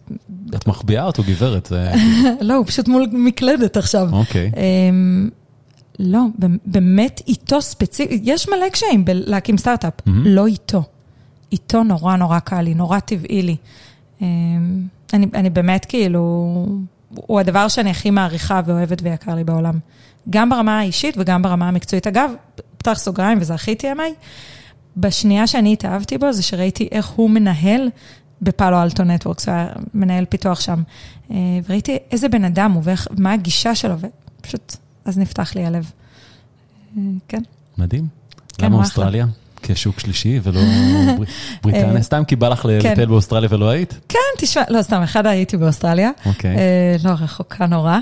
את 0.54 0.68
מחביאה 0.68 1.04
אותו, 1.04 1.22
גברת. 1.28 1.72
לא, 2.40 2.54
הוא 2.54 2.66
פשוט 2.66 2.88
מול 2.88 3.06
מקלדת 3.12 3.76
עכשיו. 3.76 4.08
אוקיי. 4.12 4.50
Okay. 4.54 4.58
אמ, 4.58 5.30
לא, 5.98 6.20
באמת 6.66 7.22
איתו 7.26 7.62
ספציפית, 7.62 8.20
יש 8.24 8.48
מלא 8.48 8.68
קשיים 8.68 9.04
בלהקים 9.04 9.58
סטארט-אפ, 9.58 9.92
mm-hmm. 10.00 10.10
לא 10.24 10.46
איתו. 10.46 10.82
איתו 11.52 11.82
נורא 11.82 12.16
נורא 12.16 12.38
קל 12.38 12.60
לי, 12.62 12.74
נורא 12.74 12.98
טבעי 12.98 13.42
לי. 13.42 13.56
אמ, 14.24 14.86
אני, 15.12 15.26
אני 15.34 15.50
באמת 15.50 15.84
כאילו, 15.84 16.20
הוא 17.14 17.40
הדבר 17.40 17.68
שאני 17.68 17.90
הכי 17.90 18.10
מעריכה 18.10 18.60
ואוהבת 18.66 19.02
ויקר 19.02 19.34
לי 19.34 19.44
בעולם. 19.44 19.78
גם 20.30 20.50
ברמה 20.50 20.78
האישית 20.78 21.14
וגם 21.18 21.42
ברמה 21.42 21.68
המקצועית. 21.68 22.06
אגב, 22.06 22.30
פתח 22.78 22.98
סוגריים 22.98 23.38
וזה 23.40 23.54
הכי 23.54 23.74
TMI, 23.80 24.26
בשנייה 24.96 25.46
שאני 25.46 25.72
התאהבתי 25.72 26.18
בו, 26.18 26.32
זה 26.32 26.42
שראיתי 26.42 26.88
איך 26.92 27.06
הוא 27.06 27.30
מנהל 27.30 27.90
בפאלו 28.42 28.82
אלטו 28.82 29.04
נטוורקס, 29.04 29.48
הוא 29.48 29.54
היה 29.54 29.68
מנהל 29.94 30.24
פיתוח 30.24 30.60
שם. 30.60 30.82
אה, 31.30 31.36
וראיתי 31.68 31.98
איזה 32.10 32.28
בן 32.28 32.44
אדם 32.44 32.72
הוא 32.72 32.82
ומה 33.10 33.32
הגישה 33.32 33.74
שלו, 33.74 33.94
ופשוט, 34.40 34.76
אז 35.04 35.18
נפתח 35.18 35.54
לי 35.54 35.66
הלב. 35.66 35.90
אה, 36.96 37.02
כן. 37.28 37.42
מדהים. 37.78 38.06
כן, 38.58 38.66
למה 38.66 38.76
אוסטרליה? 38.76 39.26
כשוק 39.72 40.00
שלישי 40.00 40.40
ולא 40.42 40.60
בריטניה? 41.62 41.96
אה, 41.96 42.02
סתם 42.02 42.24
כי 42.24 42.36
בא 42.36 42.48
לך 42.48 42.60
כן. 42.60 42.68
לטייל 42.68 43.08
באוסטרליה 43.08 43.48
ולא 43.52 43.68
היית? 43.68 43.98
כן, 44.08 44.18
תשמע, 44.38 44.62
לא, 44.68 44.82
סתם, 44.82 45.02
אחד 45.02 45.26
הייתי 45.26 45.56
באוסטרליה. 45.56 46.10
אוקיי. 46.26 46.56
לא, 47.04 47.10
רחוקה 47.10 47.66
נורא. 47.66 47.98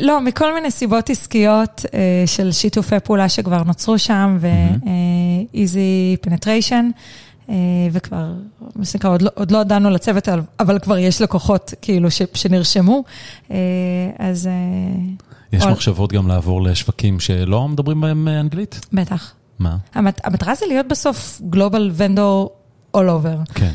לא, 0.00 0.20
מכל 0.20 0.54
מיני 0.54 0.70
סיבות 0.70 1.10
עסקיות 1.10 1.84
של 2.26 2.52
שיתופי 2.52 3.00
פעולה 3.04 3.28
שכבר 3.28 3.62
נוצרו 3.62 3.98
שם, 3.98 4.38
ו-easy 4.40 6.26
penetration. 6.26 6.84
וכבר, 7.92 8.32
מה 8.76 8.84
שנקרא, 8.84 9.10
עוד, 9.10 9.22
לא, 9.22 9.30
עוד 9.34 9.50
לא 9.50 9.62
דנו 9.62 9.90
לצוות, 9.90 10.28
אבל 10.60 10.78
כבר 10.78 10.98
יש 10.98 11.22
לקוחות 11.22 11.74
כאילו 11.82 12.10
ש, 12.10 12.22
שנרשמו, 12.34 13.04
אז... 14.18 14.48
יש 15.52 15.62
או... 15.62 15.70
מחשבות 15.70 16.12
גם 16.12 16.28
לעבור 16.28 16.62
לשווקים 16.62 17.20
שלא 17.20 17.68
מדברים 17.68 18.00
בהם 18.00 18.28
אנגלית? 18.28 18.80
בטח. 18.92 19.34
מה? 19.60 19.76
המת, 19.94 20.20
המטרה 20.24 20.54
זה 20.54 20.66
להיות 20.66 20.86
בסוף 20.86 21.40
גלובל 21.50 21.90
ונדור 21.94 22.50
all 22.96 23.00
over. 23.00 23.52
כן. 23.54 23.74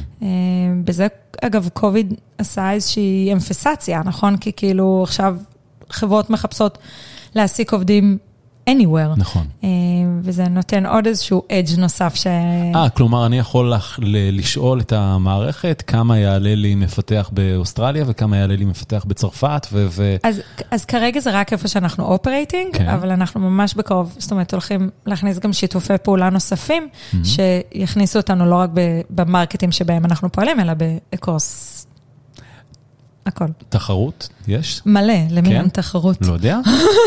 בזה, 0.84 1.08
אגב, 1.41 1.69
קוביד 1.74 2.13
עשה 2.38 2.71
איזושהי 2.71 3.30
אמפסציה, 3.34 4.02
נכון? 4.06 4.38
כי 4.38 4.52
כאילו 4.56 5.04
עכשיו 5.04 5.38
חברות 5.89 6.30
מחפשות 6.30 6.78
להעסיק 7.36 7.74
עובדים 7.74 8.17
anywhere. 8.69 9.17
נכון. 9.17 9.47
אה, 9.63 9.69
וזה 10.21 10.47
נותן 10.47 10.86
עוד 10.86 11.08
איזשהו 11.08 11.43
אדג' 11.51 11.80
נוסף 11.80 12.15
ש... 12.15 12.28
אה, 12.75 12.89
כלומר, 12.89 13.25
אני 13.25 13.39
יכול 13.39 13.73
לח... 13.73 13.99
לשאול 14.32 14.80
את 14.80 14.93
המערכת 14.93 15.84
כמה 15.88 16.17
יעלה 16.17 16.56
לי 16.56 16.75
מפתח 16.75 17.30
באוסטרליה 17.34 18.04
וכמה 18.08 18.38
יעלה 18.38 18.56
לי 18.56 18.65
מפתח 18.65 19.06
בצרפת, 19.08 19.67
ו... 19.71 19.88
ו... 19.89 20.15
אז, 20.23 20.41
אז 20.71 20.86
כרגע 20.86 21.19
זה 21.19 21.39
רק 21.39 21.54
איפה 21.54 21.67
שאנחנו 21.67 22.06
operating, 22.06 22.78
כן. 22.78 22.89
אבל 22.89 23.12
אנחנו 23.12 23.39
ממש 23.39 23.73
בקרוב, 23.73 24.15
זאת 24.17 24.32
אומרת, 24.32 24.51
הולכים 24.54 24.89
להכניס 25.06 25.39
גם 25.39 25.54
שיתופי 25.54 25.93
פעולה 26.04 26.30
נוספים, 26.30 26.88
mm-hmm. 26.91 27.17
שיכניסו 27.23 28.19
אותנו 28.19 28.45
לא 28.45 28.56
רק 28.56 28.69
ב 29.10 29.17
markets 29.17 29.72
שבהם 29.71 30.06
אנחנו 30.06 30.32
פועלים, 30.32 30.60
אלא 30.60 30.73
ב 30.74 30.89
across 30.89 31.85
הכל. 33.26 33.46
תחרות 33.70 34.30
יש? 34.48 34.82
מלא, 34.86 35.14
למי 35.30 35.50
כן? 35.50 35.56
אין 35.56 35.68
תחרות? 35.68 36.18
לא 36.22 36.34
יודע. 36.34 36.60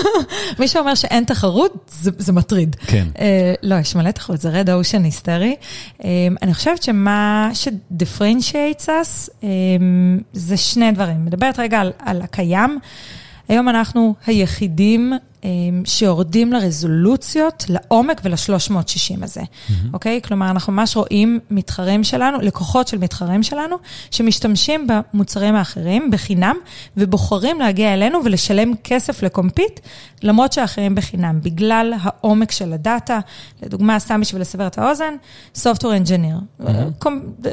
מי 0.59 0.69
שאומר 0.69 0.95
שאין 0.95 1.25
תחרות, 1.25 1.91
זה, 2.01 2.11
זה 2.19 2.33
מטריד. 2.33 2.77
כן. 2.87 3.09
Uh, 3.15 3.19
לא, 3.63 3.75
יש 3.75 3.97
מלא 3.97 4.11
תחרות, 4.11 4.41
זה 4.41 4.49
red 4.51 4.71
ocean 4.71 5.05
היסטרי. 5.05 5.57
Uh, 5.99 6.05
אני 6.43 6.55
חושבת 6.55 6.83
שמה 6.83 7.51
ש-differentiates 7.55 8.87
us 8.87 9.29
um, 9.41 9.45
זה 10.33 10.57
שני 10.57 10.93
דברים. 10.93 11.25
מדברת 11.25 11.59
רגע 11.59 11.81
על, 11.81 11.93
על 11.99 12.23
הקיים. 12.23 12.79
היום 13.49 13.69
אנחנו 13.69 14.15
היחידים 14.27 15.13
שיורדים 15.85 16.53
לרזולוציות, 16.53 17.65
לעומק 17.69 18.21
ול-360 18.25 19.25
הזה, 19.25 19.41
mm-hmm. 19.41 19.73
אוקיי? 19.93 20.21
כלומר, 20.23 20.51
אנחנו 20.51 20.73
ממש 20.73 20.97
רואים 20.97 21.41
מתחרים 21.51 22.05
שלנו, 22.05 22.39
לקוחות 22.41 22.89
של 22.89 22.99
מתחרים 22.99 23.43
שלנו, 23.43 23.77
שמשתמשים 24.11 24.87
במוצרים 24.87 25.55
האחרים 25.55 26.11
בחינם, 26.11 26.57
ובוחרים 26.97 27.61
להגיע 27.61 27.95
אלינו 27.95 28.25
ולשלם 28.25 28.73
כסף 28.85 29.23
לקומפיט, 29.23 29.81
למרות 30.23 30.53
שהאחרים 30.53 30.95
בחינם, 30.95 31.41
בגלל 31.43 31.95
העומק 32.01 32.51
של 32.51 32.73
הדאטה. 32.73 33.21
לדוגמה, 33.63 33.99
סתם 33.99 34.21
בשביל 34.21 34.41
לסבר 34.43 34.67
את 34.67 34.79
האוזן, 34.79 35.15
Software 35.57 36.07
Engineer. 36.07 36.65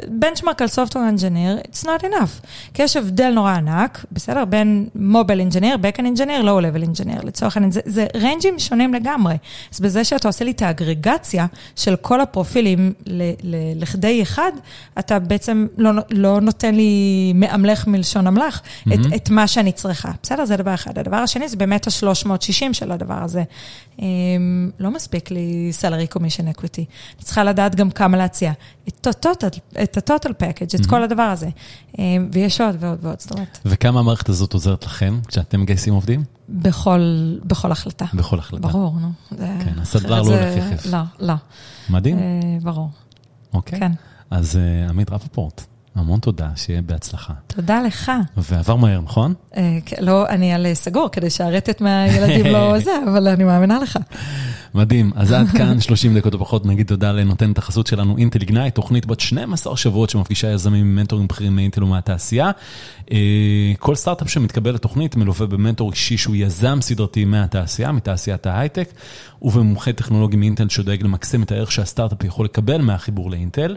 בנצ'מרק 0.08 0.62
על 0.62 0.68
Software 0.68 1.18
Engineer, 1.18 1.66
it's 1.66 1.84
not 1.84 2.02
enough. 2.02 2.46
כי 2.74 2.82
יש 2.82 2.96
הבדל 2.96 3.30
נורא 3.30 3.52
ענק, 3.52 4.04
בסדר? 4.12 4.44
בין 4.44 4.88
Mobile 4.96 5.52
Engineer, 5.52 5.76
Backend 5.76 6.18
Engineer, 6.18 6.42
Low-Level 6.42 6.84
Engineer, 6.88 7.26
לצורך 7.26 7.56
העניין. 7.56 7.72
זה, 7.76 7.80
זה 7.86 8.06
ריינג'ים 8.16 8.58
שונים 8.58 8.94
לגמרי. 8.94 9.36
אז 9.74 9.80
בזה 9.80 10.04
שאתה 10.04 10.28
עושה 10.28 10.44
לי 10.44 10.50
את 10.50 10.62
האגרגציה 10.62 11.46
של 11.76 11.96
כל 11.96 12.20
הפרופילים 12.20 12.92
ל, 13.06 13.22
ל, 13.42 13.82
לכדי 13.82 14.22
אחד, 14.22 14.52
אתה 14.98 15.18
בעצם 15.18 15.66
לא, 15.78 15.90
לא 16.10 16.40
נותן 16.40 16.74
לי 16.74 17.32
מאמלך 17.34 17.86
מלשון 17.86 18.26
אמל"ח 18.26 18.60
mm-hmm. 18.60 18.94
את, 18.94 18.98
את 19.14 19.30
מה 19.30 19.46
שאני 19.46 19.72
צריכה. 19.72 20.10
בסדר? 20.22 20.44
זה 20.44 20.56
דבר 20.56 20.74
אחד. 20.74 20.98
הדבר 20.98 21.16
השני 21.16 21.48
זה 21.48 21.56
באמת 21.56 21.86
ה-360 21.86 22.72
של 22.72 22.92
הדבר 22.92 23.22
הזה. 23.22 23.42
אמ, 23.98 24.70
לא 24.78 24.90
מספיק 24.90 25.30
לי 25.30 25.70
salary 25.80 26.16
commission 26.16 26.58
equity. 26.58 26.84
אני 27.16 27.24
צריכה 27.24 27.44
לדעת 27.44 27.74
גם 27.74 27.90
כמה 27.90 28.16
להציע. 28.16 28.52
את 28.88 29.06
ה-total 29.06 30.42
package, 30.42 30.80
את 30.80 30.86
כל 30.86 31.02
הדבר 31.02 31.22
הזה. 31.22 31.48
אמ, 31.98 32.28
ויש 32.32 32.60
עוד 32.60 32.76
ועוד 32.80 32.98
ועוד, 33.02 33.20
זאת 33.20 33.32
אומרת. 33.32 33.58
וכמה 33.64 34.00
המערכת 34.00 34.28
הזאת 34.28 34.52
עוזרת 34.52 34.84
לכם 34.84 35.18
כשאתם 35.28 35.60
מגייסים 35.60 35.94
עובדים? 35.94 36.35
בכל, 36.48 37.00
בכל 37.44 37.72
החלטה. 37.72 38.04
בכל 38.14 38.38
החלטה. 38.38 38.68
ברור, 38.68 38.94
נו. 39.00 39.08
כן, 39.38 39.78
הסדלר 39.78 40.22
לא 40.22 40.28
הולך 40.28 40.56
יחף. 40.56 40.86
לא, 40.86 40.98
לא. 41.20 41.34
מדהים. 41.90 42.18
אה, 42.18 42.22
ברור. 42.62 42.90
אוקיי. 43.54 43.80
כן. 43.80 43.92
אז 44.30 44.56
אה, 44.56 44.88
עמית 44.88 45.10
רפפורט. 45.10 45.66
המון 45.96 46.20
תודה, 46.20 46.48
שיהיה 46.56 46.82
בהצלחה. 46.82 47.32
תודה 47.46 47.82
לך. 47.82 48.12
ועבר 48.36 48.76
מהר, 48.76 49.00
נכון? 49.00 49.34
אה, 49.56 49.78
לא, 50.00 50.28
אני 50.28 50.52
על 50.52 50.66
סגור, 50.74 51.08
כדי 51.12 51.30
שהרטט 51.30 51.80
מהילדים 51.80 52.46
לא 52.46 52.78
זה, 52.84 52.90
אבל 53.12 53.28
אני 53.28 53.44
מאמינה 53.44 53.78
לך. 53.78 53.98
מדהים, 54.74 55.10
אז 55.16 55.32
עד 55.32 55.48
כאן 55.48 55.80
30 55.80 56.18
דקות 56.18 56.34
או 56.34 56.38
פחות, 56.38 56.66
נגיד 56.66 56.86
תודה 56.86 57.12
לנותנת 57.12 57.58
החסות 57.58 57.86
שלנו, 57.86 58.18
אינטל 58.18 58.40
איגנייט, 58.40 58.74
תוכנית 58.74 59.06
בת 59.06 59.20
12 59.20 59.76
שבועות 59.76 60.10
שמפגישה 60.10 60.50
יזמים 60.50 60.80
עם 60.80 60.96
מנטורים 60.96 61.28
בכירים 61.28 61.56
מאינטל 61.56 61.84
ומהתעשייה. 61.84 62.50
אה, 63.12 63.72
כל 63.78 63.94
סטארט-אפ 63.94 64.30
שמתקבל 64.30 64.74
לתוכנית 64.74 65.16
מלווה 65.16 65.46
במנטור 65.46 65.90
אישי 65.90 66.18
שהוא 66.18 66.36
יזם 66.36 66.78
סדרתי 66.80 67.24
מהתעשייה, 67.24 67.92
מתעשיית 67.92 68.46
ההייטק, 68.46 68.88
ובמומחה 69.42 69.92
טכנולוגי 69.92 70.36
מאינטל 70.36 70.68
שדואג 70.68 71.02
למקסם 71.02 71.42
את 71.42 71.52
הערך 71.52 71.72
שהסטארט-אפ 71.72 72.24
יכול 72.24 72.44
לקבל 72.44 72.80
מהחיבור 72.80 73.30
לאינטל. 73.30 73.76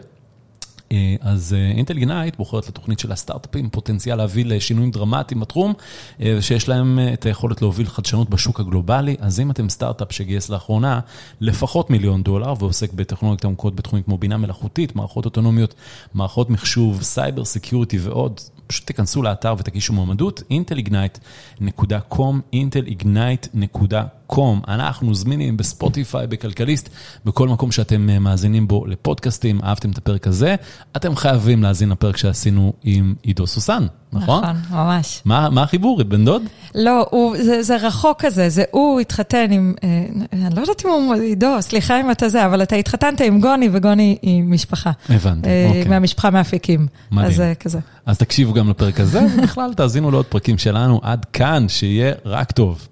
אה, 0.92 1.16
אז 1.20 1.56
אינטל 1.76 1.94
אה, 1.94 2.00
Ignite 2.00 2.36
בוחרת 2.36 2.68
לתוכנית 2.68 2.98
של 2.98 3.12
הסטארט-אפים 3.12 3.70
פוטנציאל 3.70 4.16
להביא 4.16 4.44
לשינויים 4.44 4.90
דרמטיים 4.90 5.40
בתחום, 5.40 5.72
אה, 6.20 6.34
ושיש 6.38 6.68
להם 6.68 6.98
את 7.12 7.26
היכולת 7.26 7.62
להוביל 7.62 7.86
חדשנות 7.86 8.30
בשוק 8.30 8.60
הגלובלי. 8.60 9.16
אז 9.20 9.40
אם 9.40 9.50
אתם 9.50 9.68
סטארט-אפ 9.68 10.12
שגייס 10.12 10.48
לאחרונה 10.48 11.00
לפחות 11.40 11.90
מיליון 11.90 12.22
דולר 12.22 12.54
ועוסק 12.58 12.92
בטכנולוגיות 12.92 13.44
עמוקות 13.44 13.76
בתחומים 13.76 14.02
כמו 14.02 14.18
בינה 14.18 14.36
מלאכותית, 14.36 14.96
מערכות 14.96 15.24
אוטונומיות, 15.24 15.74
מערכות 16.14 16.50
מחשוב, 16.50 17.02
cyber 17.02 17.44
security 17.44 17.98
ועוד, 17.98 18.40
פשוט 18.70 18.86
תיכנסו 18.86 19.22
לאתר 19.22 19.54
ותגישו 19.58 19.92
מועמדות, 19.92 20.42
intelignite.com, 20.52 22.54
intelignite.com. 22.54 24.40
אנחנו 24.68 25.14
זמינים 25.14 25.56
בספוטיפיי, 25.56 26.26
בכלכליסט, 26.26 26.88
בכל 27.24 27.48
מקום 27.48 27.72
שאתם 27.72 28.06
מאזינים 28.20 28.68
בו 28.68 28.86
לפודקאסטים, 28.86 29.60
אהבתם 29.64 29.90
את 29.90 29.98
הפרק 29.98 30.26
הזה. 30.26 30.54
אתם 30.96 31.16
חייבים 31.16 31.62
להאזין 31.62 31.88
לפרק 31.88 32.16
שעשינו 32.16 32.72
עם 32.84 33.14
עידו 33.22 33.46
סוסן, 33.46 33.86
נכון? 34.12 34.44
נכון, 34.44 34.56
ממש. 34.70 35.22
מה, 35.24 35.50
מה 35.50 35.62
החיבור, 35.62 36.04
בן 36.04 36.24
דוד? 36.24 36.42
לא, 36.74 37.06
הוא, 37.10 37.36
זה, 37.42 37.62
זה 37.62 37.76
רחוק 37.76 38.24
כזה, 38.24 38.48
זה 38.48 38.64
הוא 38.70 39.00
התחתן 39.00 39.50
עם, 39.50 39.74
אה, 39.84 40.06
אני 40.32 40.54
לא 40.54 40.60
יודעת 40.60 40.86
אם 40.86 40.90
הוא, 40.90 41.14
עידו, 41.14 41.56
סליחה 41.60 42.00
אם 42.00 42.10
אתה 42.10 42.28
זה, 42.28 42.46
אבל 42.46 42.62
אתה 42.62 42.76
התחתנת 42.76 43.20
עם 43.20 43.40
גוני, 43.40 43.68
וגוני 43.72 44.18
היא 44.22 44.42
משפחה. 44.42 44.90
הבנתי, 45.08 45.48
אה, 45.48 45.66
אוקיי. 45.68 45.84
מהמשפחה 45.84 46.30
מאפיקים. 46.30 46.86
מדהים. 47.10 47.30
אז 47.30 47.36
זה 47.36 47.52
כזה. 47.60 47.78
אז 48.06 48.18
תקשיבו 48.18 48.52
גם 48.52 48.70
לפרק 48.70 49.00
הזה, 49.00 49.20
ובכלל 49.38 49.74
תאזינו 49.74 50.10
לעוד 50.10 50.26
פרקים 50.26 50.58
שלנו 50.58 51.00
עד 51.02 51.24
כאן, 51.24 51.68
שיהיה 51.68 52.12
רק 52.24 52.52
טוב. 52.52 52.88